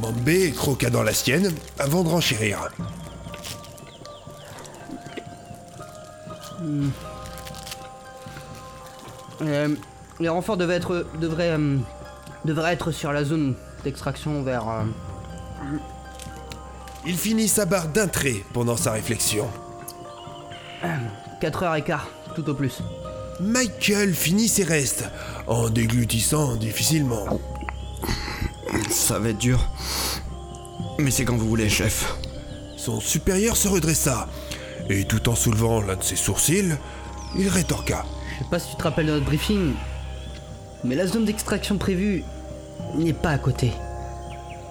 Mambé 0.00 0.52
croqua 0.52 0.90
dans 0.90 1.02
la 1.02 1.12
sienne 1.12 1.52
avant 1.78 2.04
de 2.04 2.08
renchérir. 2.08 2.70
Euh, 9.42 9.68
les 10.20 10.28
renforts 10.28 10.56
devaient 10.56 10.76
être, 10.76 11.06
devraient, 11.20 11.50
euh, 11.50 11.78
devraient 12.44 12.72
être 12.72 12.90
sur 12.92 13.12
la 13.12 13.24
zone 13.24 13.54
d'extraction 13.84 14.42
vers. 14.42 14.68
euh, 14.68 14.82
Il 17.06 17.16
finit 17.16 17.48
sa 17.48 17.64
barre 17.64 17.88
d'un 17.88 18.06
trait 18.06 18.44
pendant 18.52 18.76
sa 18.76 18.92
réflexion. 18.92 19.48
4 21.40 21.62
heures 21.64 21.74
et 21.76 21.82
quart, 21.82 22.08
tout 22.34 22.48
au 22.48 22.54
plus. 22.54 22.82
Michael 23.40 24.14
finit 24.14 24.48
ses 24.48 24.64
restes 24.64 25.04
en 25.46 25.68
déglutissant 25.68 26.54
difficilement. 26.56 27.24
Ça 28.90 29.18
va 29.18 29.30
être 29.30 29.38
dur. 29.38 29.68
Mais 30.98 31.10
c'est 31.10 31.24
quand 31.24 31.36
vous 31.36 31.48
voulez, 31.48 31.68
chef. 31.68 32.14
Son 32.76 33.00
supérieur 33.00 33.56
se 33.56 33.68
redressa 33.68 34.28
et 34.92 35.04
tout 35.04 35.28
en 35.28 35.34
soulevant 35.34 35.80
l'un 35.80 35.96
de 35.96 36.02
ses 36.02 36.16
sourcils, 36.16 36.76
il 37.36 37.48
rétorqua. 37.48 38.04
Je 38.32 38.44
sais 38.44 38.50
pas 38.50 38.58
si 38.58 38.70
tu 38.70 38.76
te 38.76 38.82
rappelles 38.82 39.06
de 39.06 39.12
notre 39.12 39.24
briefing, 39.24 39.72
mais 40.84 40.94
la 40.94 41.06
zone 41.06 41.24
d'extraction 41.24 41.78
prévue 41.78 42.24
n'est 42.94 43.12
pas 43.12 43.30
à 43.30 43.38
côté. 43.38 43.72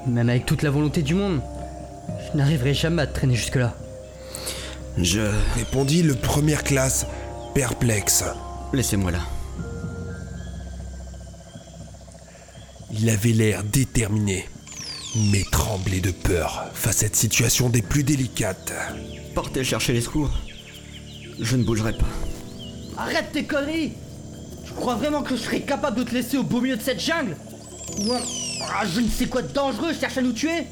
Même 0.07 0.29
avec 0.29 0.45
toute 0.45 0.61
la 0.63 0.69
volonté 0.69 1.01
du 1.01 1.13
monde, 1.15 1.41
Je 2.31 2.37
n'arriverai 2.37 2.73
jamais 2.73 3.03
à 3.03 3.07
te 3.07 3.13
traîner 3.13 3.35
jusque-là. 3.35 3.75
Je... 4.97 5.21
Répondit 5.55 6.03
le 6.03 6.15
première 6.15 6.63
classe, 6.63 7.05
perplexe. 7.53 8.23
Laissez-moi 8.73 9.11
là. 9.11 9.19
Il 12.91 13.09
avait 13.09 13.31
l'air 13.31 13.63
déterminé, 13.63 14.47
mais 15.31 15.43
tremblait 15.51 16.01
de 16.01 16.11
peur 16.11 16.65
face 16.73 16.97
à 16.97 16.99
cette 16.99 17.15
situation 17.15 17.69
des 17.69 17.81
plus 17.81 18.03
délicates. 18.03 18.73
Partez 19.35 19.63
chercher 19.63 19.93
les 19.93 20.01
secours. 20.01 20.29
Je 21.39 21.55
ne 21.55 21.63
bougerai 21.63 21.93
pas. 21.93 22.05
Arrête 22.97 23.31
tes 23.31 23.45
conneries. 23.45 23.93
Tu 24.65 24.73
crois 24.73 24.95
vraiment 24.95 25.21
que 25.21 25.35
je 25.35 25.41
serais 25.41 25.61
capable 25.61 25.97
de 25.97 26.03
te 26.03 26.13
laisser 26.13 26.37
au 26.37 26.43
beau 26.43 26.59
milieu 26.59 26.75
de 26.75 26.81
cette 26.81 26.99
jungle? 26.99 27.37
Ou 27.99 28.11
un... 28.13 28.19
ah, 28.73 28.85
je 28.85 28.99
ne 28.99 29.07
sais 29.07 29.27
quoi 29.27 29.41
de 29.41 29.53
dangereux 29.53 29.93
cherche 29.93 30.17
à 30.17 30.21
nous 30.21 30.33
tuer. 30.33 30.65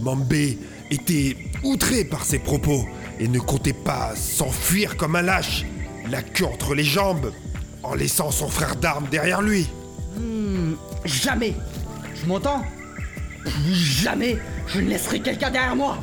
Mambé 0.00 0.58
était 0.90 1.36
outré 1.62 2.04
par 2.04 2.24
ses 2.24 2.38
propos 2.38 2.84
et 3.18 3.28
ne 3.28 3.38
comptait 3.38 3.72
pas 3.72 4.14
s'enfuir 4.16 4.96
comme 4.96 5.16
un 5.16 5.22
lâche, 5.22 5.64
la 6.10 6.22
queue 6.22 6.46
entre 6.46 6.74
les 6.74 6.84
jambes, 6.84 7.32
en 7.82 7.94
laissant 7.94 8.30
son 8.30 8.48
frère 8.48 8.76
d'armes 8.76 9.06
derrière 9.10 9.40
lui. 9.40 9.66
Hmm, 10.16 10.74
jamais. 11.04 11.54
Je 12.14 12.26
m'entends? 12.26 12.62
Plus 13.44 13.74
jamais 13.74 14.38
je 14.68 14.80
ne 14.80 14.88
laisserai 14.88 15.20
quelqu'un 15.20 15.50
derrière 15.50 15.76
moi 15.76 15.98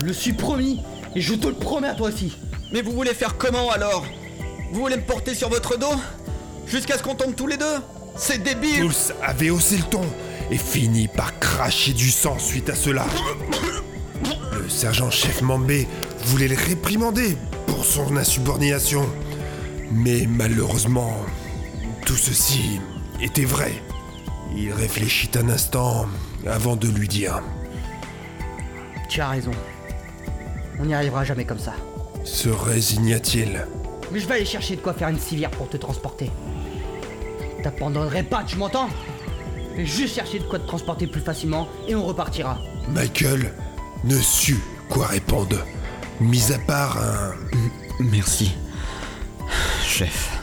Je 0.00 0.06
le 0.06 0.12
suis 0.14 0.32
promis 0.32 0.80
et 1.14 1.20
je 1.20 1.34
te 1.34 1.46
le 1.46 1.54
promets 1.54 1.88
à 1.88 1.94
toi 1.94 2.08
aussi 2.08 2.36
Mais 2.72 2.80
vous 2.80 2.92
voulez 2.92 3.12
faire 3.12 3.36
comment 3.36 3.70
alors? 3.70 4.06
Vous 4.72 4.80
voulez 4.80 4.96
me 4.96 5.02
porter 5.02 5.34
sur 5.34 5.50
votre 5.50 5.78
dos? 5.78 5.94
Jusqu'à 6.66 6.96
ce 6.96 7.02
qu'on 7.02 7.14
tombe 7.14 7.34
tous 7.34 7.46
les 7.46 7.58
deux? 7.58 7.76
C'est 8.16 8.42
débile 8.42 8.80
Tous 8.80 9.12
avait 9.22 9.50
haussé 9.50 9.76
le 9.76 9.82
ton 9.84 10.04
et 10.50 10.56
fini 10.56 11.06
par 11.08 11.38
cracher 11.38 11.92
du 11.92 12.10
sang 12.10 12.38
suite 12.38 12.70
à 12.70 12.74
cela. 12.74 13.04
Le 14.52 14.68
sergent-chef 14.68 15.42
Mambé 15.42 15.86
voulait 16.24 16.48
le 16.48 16.56
réprimander 16.56 17.36
pour 17.66 17.84
son 17.84 18.16
insubordination. 18.16 19.06
Mais 19.92 20.26
malheureusement, 20.26 21.14
tout 22.06 22.16
ceci 22.16 22.80
était 23.20 23.44
vrai. 23.44 23.72
Il 24.56 24.72
réfléchit 24.72 25.30
un 25.36 25.48
instant 25.48 26.06
avant 26.46 26.76
de 26.76 26.88
lui 26.88 27.06
dire 27.06 27.42
Tu 29.08 29.20
as 29.20 29.28
raison. 29.28 29.52
On 30.80 30.86
n'y 30.86 30.94
arrivera 30.94 31.24
jamais 31.24 31.44
comme 31.44 31.58
ça. 31.58 31.74
Se 32.24 32.48
résigna-t-il 32.48 33.66
Mais 34.10 34.18
je 34.20 34.26
vais 34.26 34.34
aller 34.36 34.44
chercher 34.46 34.76
de 34.76 34.80
quoi 34.80 34.94
faire 34.94 35.08
une 35.08 35.18
civière 35.18 35.50
pour 35.50 35.68
te 35.68 35.76
transporter. 35.76 36.30
Je 37.58 37.62
T'abandonnerai 37.62 38.22
pas, 38.22 38.42
tu 38.44 38.56
m'entends 38.56 38.88
Je 39.72 39.82
vais 39.82 39.86
juste 39.86 40.14
chercher 40.14 40.38
de 40.38 40.44
quoi 40.44 40.58
te 40.58 40.66
transporter 40.66 41.06
plus 41.06 41.20
facilement 41.20 41.68
et 41.86 41.94
on 41.94 42.04
repartira. 42.04 42.58
Michael 42.88 43.52
ne 44.04 44.16
sut 44.18 44.60
quoi 44.88 45.06
répondre, 45.06 45.58
mis 46.20 46.50
à 46.52 46.58
part 46.58 46.96
un 46.98 47.34
Merci. 48.00 48.52
Chef. 49.84 50.38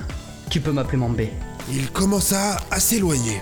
Tu 0.51 0.61
peux 0.61 0.71
m'appeler 0.71 0.97
Mambé. 0.97 1.31
Il 1.71 1.89
commença 1.89 2.57
à 2.69 2.79
s'éloigner 2.79 3.41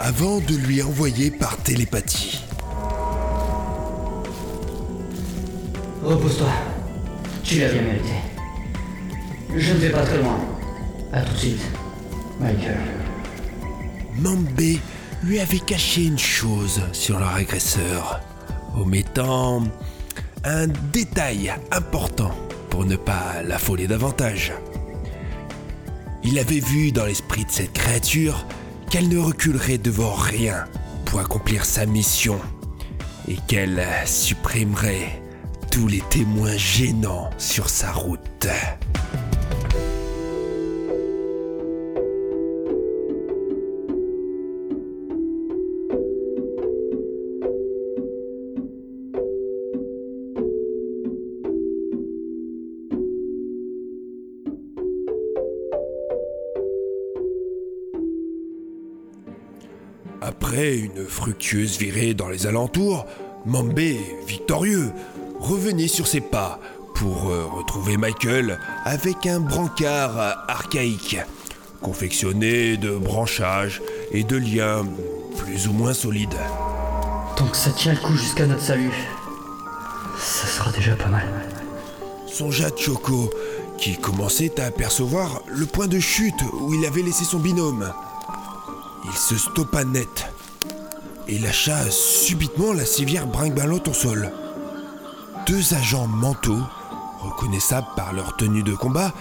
avant 0.00 0.40
de 0.40 0.56
lui 0.56 0.82
envoyer 0.82 1.30
par 1.30 1.56
télépathie. 1.58 2.41
Repose-toi. 6.12 6.48
Tu 7.42 7.58
l'as 7.58 7.72
bien 7.72 7.80
mérité. 7.80 8.12
Je 9.56 9.72
ne 9.72 9.78
vais 9.78 9.88
pas 9.88 10.02
très 10.02 10.18
loin. 10.18 10.38
À 11.10 11.22
tout 11.22 11.32
de 11.32 11.38
suite, 11.38 11.62
Michael. 12.38 12.76
Lui 15.24 15.40
avait 15.40 15.60
caché 15.60 16.04
une 16.04 16.18
chose 16.18 16.82
sur 16.92 17.18
leur 17.18 17.34
agresseur, 17.34 18.20
omettant 18.76 19.62
un 20.44 20.66
détail 20.92 21.54
important 21.70 22.32
pour 22.68 22.84
ne 22.84 22.96
pas 22.96 23.42
l'affoler 23.42 23.86
davantage. 23.86 24.52
Il 26.24 26.38
avait 26.38 26.60
vu 26.60 26.92
dans 26.92 27.06
l'esprit 27.06 27.46
de 27.46 27.50
cette 27.50 27.72
créature 27.72 28.44
qu'elle 28.90 29.08
ne 29.08 29.18
reculerait 29.18 29.78
devant 29.78 30.12
rien 30.12 30.64
pour 31.06 31.20
accomplir 31.20 31.64
sa 31.64 31.86
mission 31.86 32.38
et 33.28 33.36
qu'elle 33.48 33.82
supprimerait 34.04 35.21
tous 35.72 35.88
les 35.88 36.02
témoins 36.10 36.54
gênants 36.58 37.30
sur 37.38 37.70
sa 37.70 37.90
route. 37.92 38.20
Après 60.20 60.76
une 60.76 61.06
fructueuse 61.06 61.78
virée 61.78 62.12
dans 62.12 62.28
les 62.28 62.46
alentours, 62.46 63.06
Mambé, 63.44 63.98
victorieux, 64.26 64.92
revenait 65.42 65.88
sur 65.88 66.06
ses 66.06 66.20
pas 66.20 66.60
pour 66.94 67.30
euh, 67.30 67.46
retrouver 67.46 67.96
Michael 67.96 68.58
avec 68.84 69.26
un 69.26 69.40
brancard 69.40 70.44
archaïque, 70.48 71.18
confectionné 71.80 72.76
de 72.76 72.96
branchages 72.96 73.82
et 74.12 74.22
de 74.22 74.36
liens 74.36 74.84
plus 75.36 75.66
ou 75.66 75.72
moins 75.72 75.94
solides. 75.94 76.36
Tant 77.36 77.46
que 77.46 77.56
ça 77.56 77.70
tient 77.70 77.92
le 77.92 77.98
coup 77.98 78.14
jusqu'à 78.14 78.46
notre 78.46 78.62
salut, 78.62 78.92
ça 80.18 80.46
sera 80.46 80.70
déjà 80.70 80.94
pas 80.94 81.08
mal. 81.08 81.26
Songea 82.26 82.68
Choco, 82.76 83.30
qui 83.78 83.96
commençait 83.96 84.60
à 84.60 84.66
apercevoir 84.66 85.42
le 85.48 85.66
point 85.66 85.88
de 85.88 85.98
chute 85.98 86.40
où 86.60 86.72
il 86.72 86.86
avait 86.86 87.02
laissé 87.02 87.24
son 87.24 87.38
binôme. 87.38 87.92
Il 89.04 89.12
se 89.12 89.36
stoppa 89.36 89.84
net 89.84 90.26
et 91.26 91.38
lâcha 91.38 91.90
subitement 91.90 92.72
la 92.72 92.84
civière 92.84 93.26
brinque-ballotte 93.26 93.88
au 93.88 93.92
sol. 93.92 94.30
Deux 95.46 95.74
agents 95.74 96.06
mentaux, 96.06 96.62
reconnaissables 97.20 97.88
par 97.96 98.12
leur 98.12 98.36
tenue 98.36 98.62
de 98.62 98.74
combat, 98.74 99.12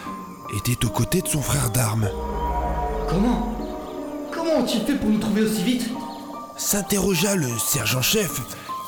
étaient 0.55 0.85
aux 0.85 0.89
côtés 0.89 1.21
de 1.21 1.27
son 1.27 1.41
frère 1.41 1.69
d'armes. 1.71 2.09
Comment? 3.09 3.55
Comment 4.31 4.59
ont-ils 4.59 4.81
fait 4.81 4.95
pour 4.95 5.09
nous 5.09 5.19
trouver 5.19 5.43
aussi 5.43 5.63
vite? 5.63 5.89
S'interrogea 6.57 7.35
le 7.35 7.49
sergent-chef 7.57 8.41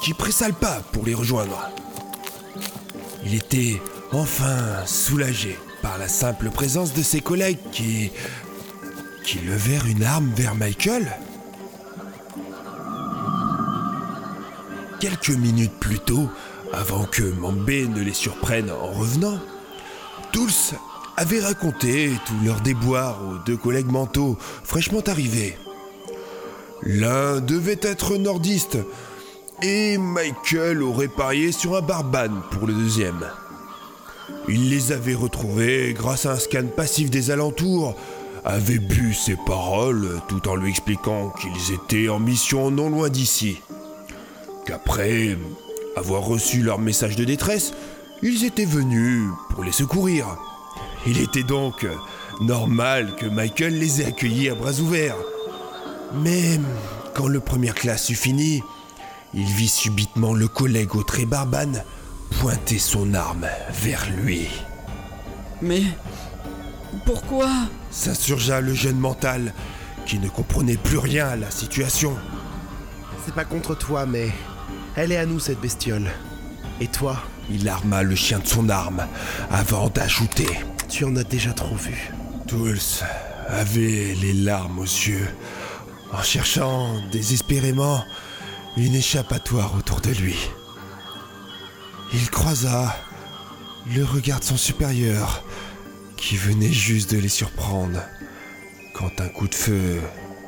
qui 0.03 0.13
pressa 0.13 0.47
le 0.47 0.53
pas 0.53 0.81
pour 0.91 1.05
les 1.05 1.13
rejoindre. 1.13 1.69
Il 3.25 3.33
était 3.33 3.81
enfin 4.11 4.85
soulagé 4.85 5.57
par 5.81 5.97
la 5.97 6.07
simple 6.07 6.49
présence 6.49 6.93
de 6.93 7.01
ses 7.01 7.21
collègues 7.21 7.59
qui. 7.71 8.11
qui 9.23 9.39
levèrent 9.39 9.87
une 9.87 10.03
arme 10.03 10.29
vers 10.35 10.53
Michael. 10.55 11.17
Quelques 14.99 15.29
minutes 15.29 15.73
plus 15.79 15.99
tôt, 15.99 16.29
avant 16.73 17.05
que 17.05 17.23
Mambé 17.23 17.87
ne 17.87 18.01
les 18.01 18.13
surprenne 18.13 18.71
en 18.71 18.87
revenant, 18.87 19.37
tous 20.31 20.73
avaient 21.15 21.39
raconté 21.39 22.11
tous 22.25 22.45
leurs 22.45 22.61
déboires 22.61 23.19
aux 23.29 23.37
deux 23.45 23.55
collègues 23.55 23.91
mentaux 23.91 24.37
fraîchement 24.63 25.01
arrivés. 25.05 25.55
L'un 26.81 27.39
devait 27.39 27.79
être 27.81 28.17
nordiste 28.17 28.79
et 29.61 29.97
Michael 29.97 30.81
aurait 30.81 31.07
parié 31.07 31.51
sur 31.51 31.77
un 31.77 31.81
barbane 31.81 32.41
pour 32.51 32.67
le 32.67 32.73
deuxième. 32.73 33.23
Il 34.49 34.69
les 34.69 34.91
avait 34.91 35.13
retrouvés 35.13 35.93
grâce 35.93 36.25
à 36.25 36.31
un 36.31 36.37
scan 36.37 36.65
passif 36.75 37.11
des 37.11 37.29
alentours, 37.29 37.95
avait 38.43 38.79
bu 38.79 39.13
ses 39.13 39.37
paroles 39.45 40.19
tout 40.27 40.49
en 40.49 40.55
lui 40.55 40.71
expliquant 40.71 41.29
qu'ils 41.29 41.73
étaient 41.73 42.09
en 42.09 42.19
mission 42.19 42.71
non 42.71 42.89
loin 42.89 43.09
d'ici. 43.09 43.61
Qu'après 44.65 45.37
avoir 45.95 46.23
reçu 46.23 46.61
leur 46.61 46.79
message 46.79 47.15
de 47.15 47.23
détresse, 47.23 47.73
ils 48.21 48.45
étaient 48.45 48.65
venus 48.65 49.29
pour 49.49 49.63
les 49.63 49.71
secourir. 49.71 50.37
Il 51.05 51.19
était 51.19 51.43
donc 51.43 51.85
normal 52.41 53.15
que 53.15 53.25
Michael 53.25 53.77
les 53.77 54.01
ait 54.01 54.05
accueillis 54.05 54.49
à 54.49 54.55
bras 54.55 54.79
ouverts. 54.79 55.17
Mais 56.15 56.59
quand 57.13 57.27
le 57.27 57.39
première 57.39 57.75
classe 57.75 58.09
eut 58.09 58.15
fini, 58.15 58.63
il 59.33 59.45
vit 59.45 59.69
subitement 59.69 60.33
le 60.33 60.47
collègue 60.47 60.95
au 60.95 61.03
trait 61.03 61.25
barbane 61.25 61.83
pointer 62.39 62.79
son 62.79 63.13
arme 63.13 63.47
vers 63.71 64.09
lui. 64.11 64.47
Mais. 65.61 65.83
Pourquoi? 67.05 67.49
S'insurgea 67.89 68.61
le 68.61 68.73
jeune 68.73 68.97
mental, 68.97 69.53
qui 70.05 70.19
ne 70.19 70.29
comprenait 70.29 70.77
plus 70.77 70.97
rien 70.97 71.27
à 71.27 71.35
la 71.35 71.49
situation. 71.49 72.15
C'est 73.25 73.33
pas 73.33 73.45
contre 73.45 73.75
toi, 73.75 74.05
mais 74.05 74.29
elle 74.95 75.11
est 75.11 75.17
à 75.17 75.25
nous 75.25 75.39
cette 75.39 75.59
bestiole. 75.59 76.09
Et 76.79 76.87
toi 76.87 77.17
Il 77.49 77.67
arma 77.67 78.03
le 78.03 78.15
chien 78.15 78.39
de 78.39 78.47
son 78.47 78.69
arme 78.69 79.05
avant 79.51 79.89
d'ajouter. 79.89 80.47
Tu 80.89 81.05
en 81.05 81.15
as 81.15 81.23
déjà 81.23 81.53
trop 81.53 81.75
vu. 81.75 82.11
Tous 82.47 83.03
avaient 83.47 84.15
les 84.21 84.33
larmes 84.33 84.79
aux 84.79 84.83
yeux, 84.83 85.27
en 86.11 86.21
cherchant 86.21 86.93
désespérément 87.11 88.03
une 88.77 88.95
échappatoire 88.95 89.75
autour 89.75 90.01
de 90.01 90.11
lui. 90.11 90.37
il 92.13 92.29
croisa 92.29 92.95
le 93.95 94.03
regard 94.03 94.39
de 94.39 94.45
son 94.45 94.57
supérieur, 94.57 95.43
qui 96.15 96.37
venait 96.37 96.71
juste 96.71 97.11
de 97.11 97.17
les 97.17 97.29
surprendre, 97.29 97.99
quand 98.93 99.19
un 99.19 99.27
coup 99.27 99.47
de 99.47 99.55
feu 99.55 100.01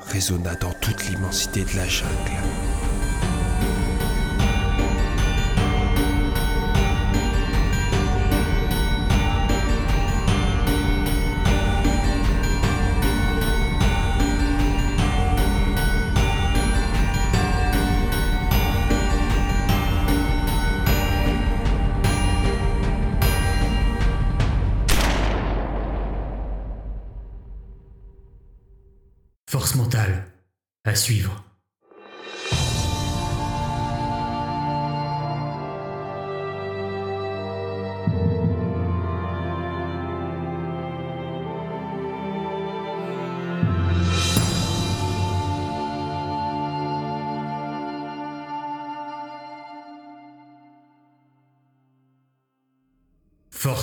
résonna 0.07 0.55
dans 0.55 0.73
toute 0.73 1.09
l'immensité 1.09 1.65
de 1.65 1.75
la 1.75 1.87
jungle. 1.87 2.64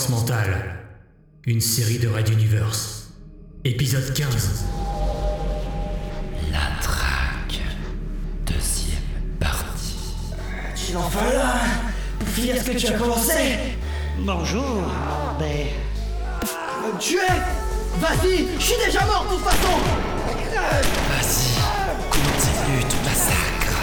Mentale, 0.09 0.76
une 1.44 1.61
série 1.61 1.98
de 1.98 2.09
Red 2.09 2.28
Universe. 2.28 3.11
Épisode 3.64 4.12
15. 4.14 4.64
La 6.50 6.80
traque. 6.80 7.61
Deuxième 8.46 9.03
partie. 9.38 9.96
Tu 10.74 10.92
n'en 10.92 11.09
vas 11.09 11.32
là 11.32 11.55
Pour 12.18 12.28
ce 12.28 12.70
que 12.70 12.78
tu 12.78 12.86
as 12.86 12.92
commencé 12.98 13.59
Bonjour, 14.20 14.82
ben. 15.38 15.66
Me 16.40 16.98
tuer 16.98 17.18
Vas-y, 18.00 18.48
je 18.59 18.62
suis 18.62 18.84
déjà 18.84 19.05
mort 19.05 19.26
de 19.30 19.36
toute 19.36 19.44
façon 19.44 19.78
Vas-y, 21.11 21.61
continue 22.11 22.84
tu 22.88 22.96
massacre. 23.05 23.76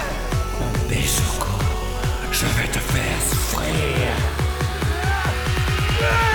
Mon 0.60 0.94
je 2.32 2.46
vais 2.46 2.68
te 2.68 2.78
faire 2.78 3.22
souffrir 3.30 4.39
Yeah! 6.00 6.29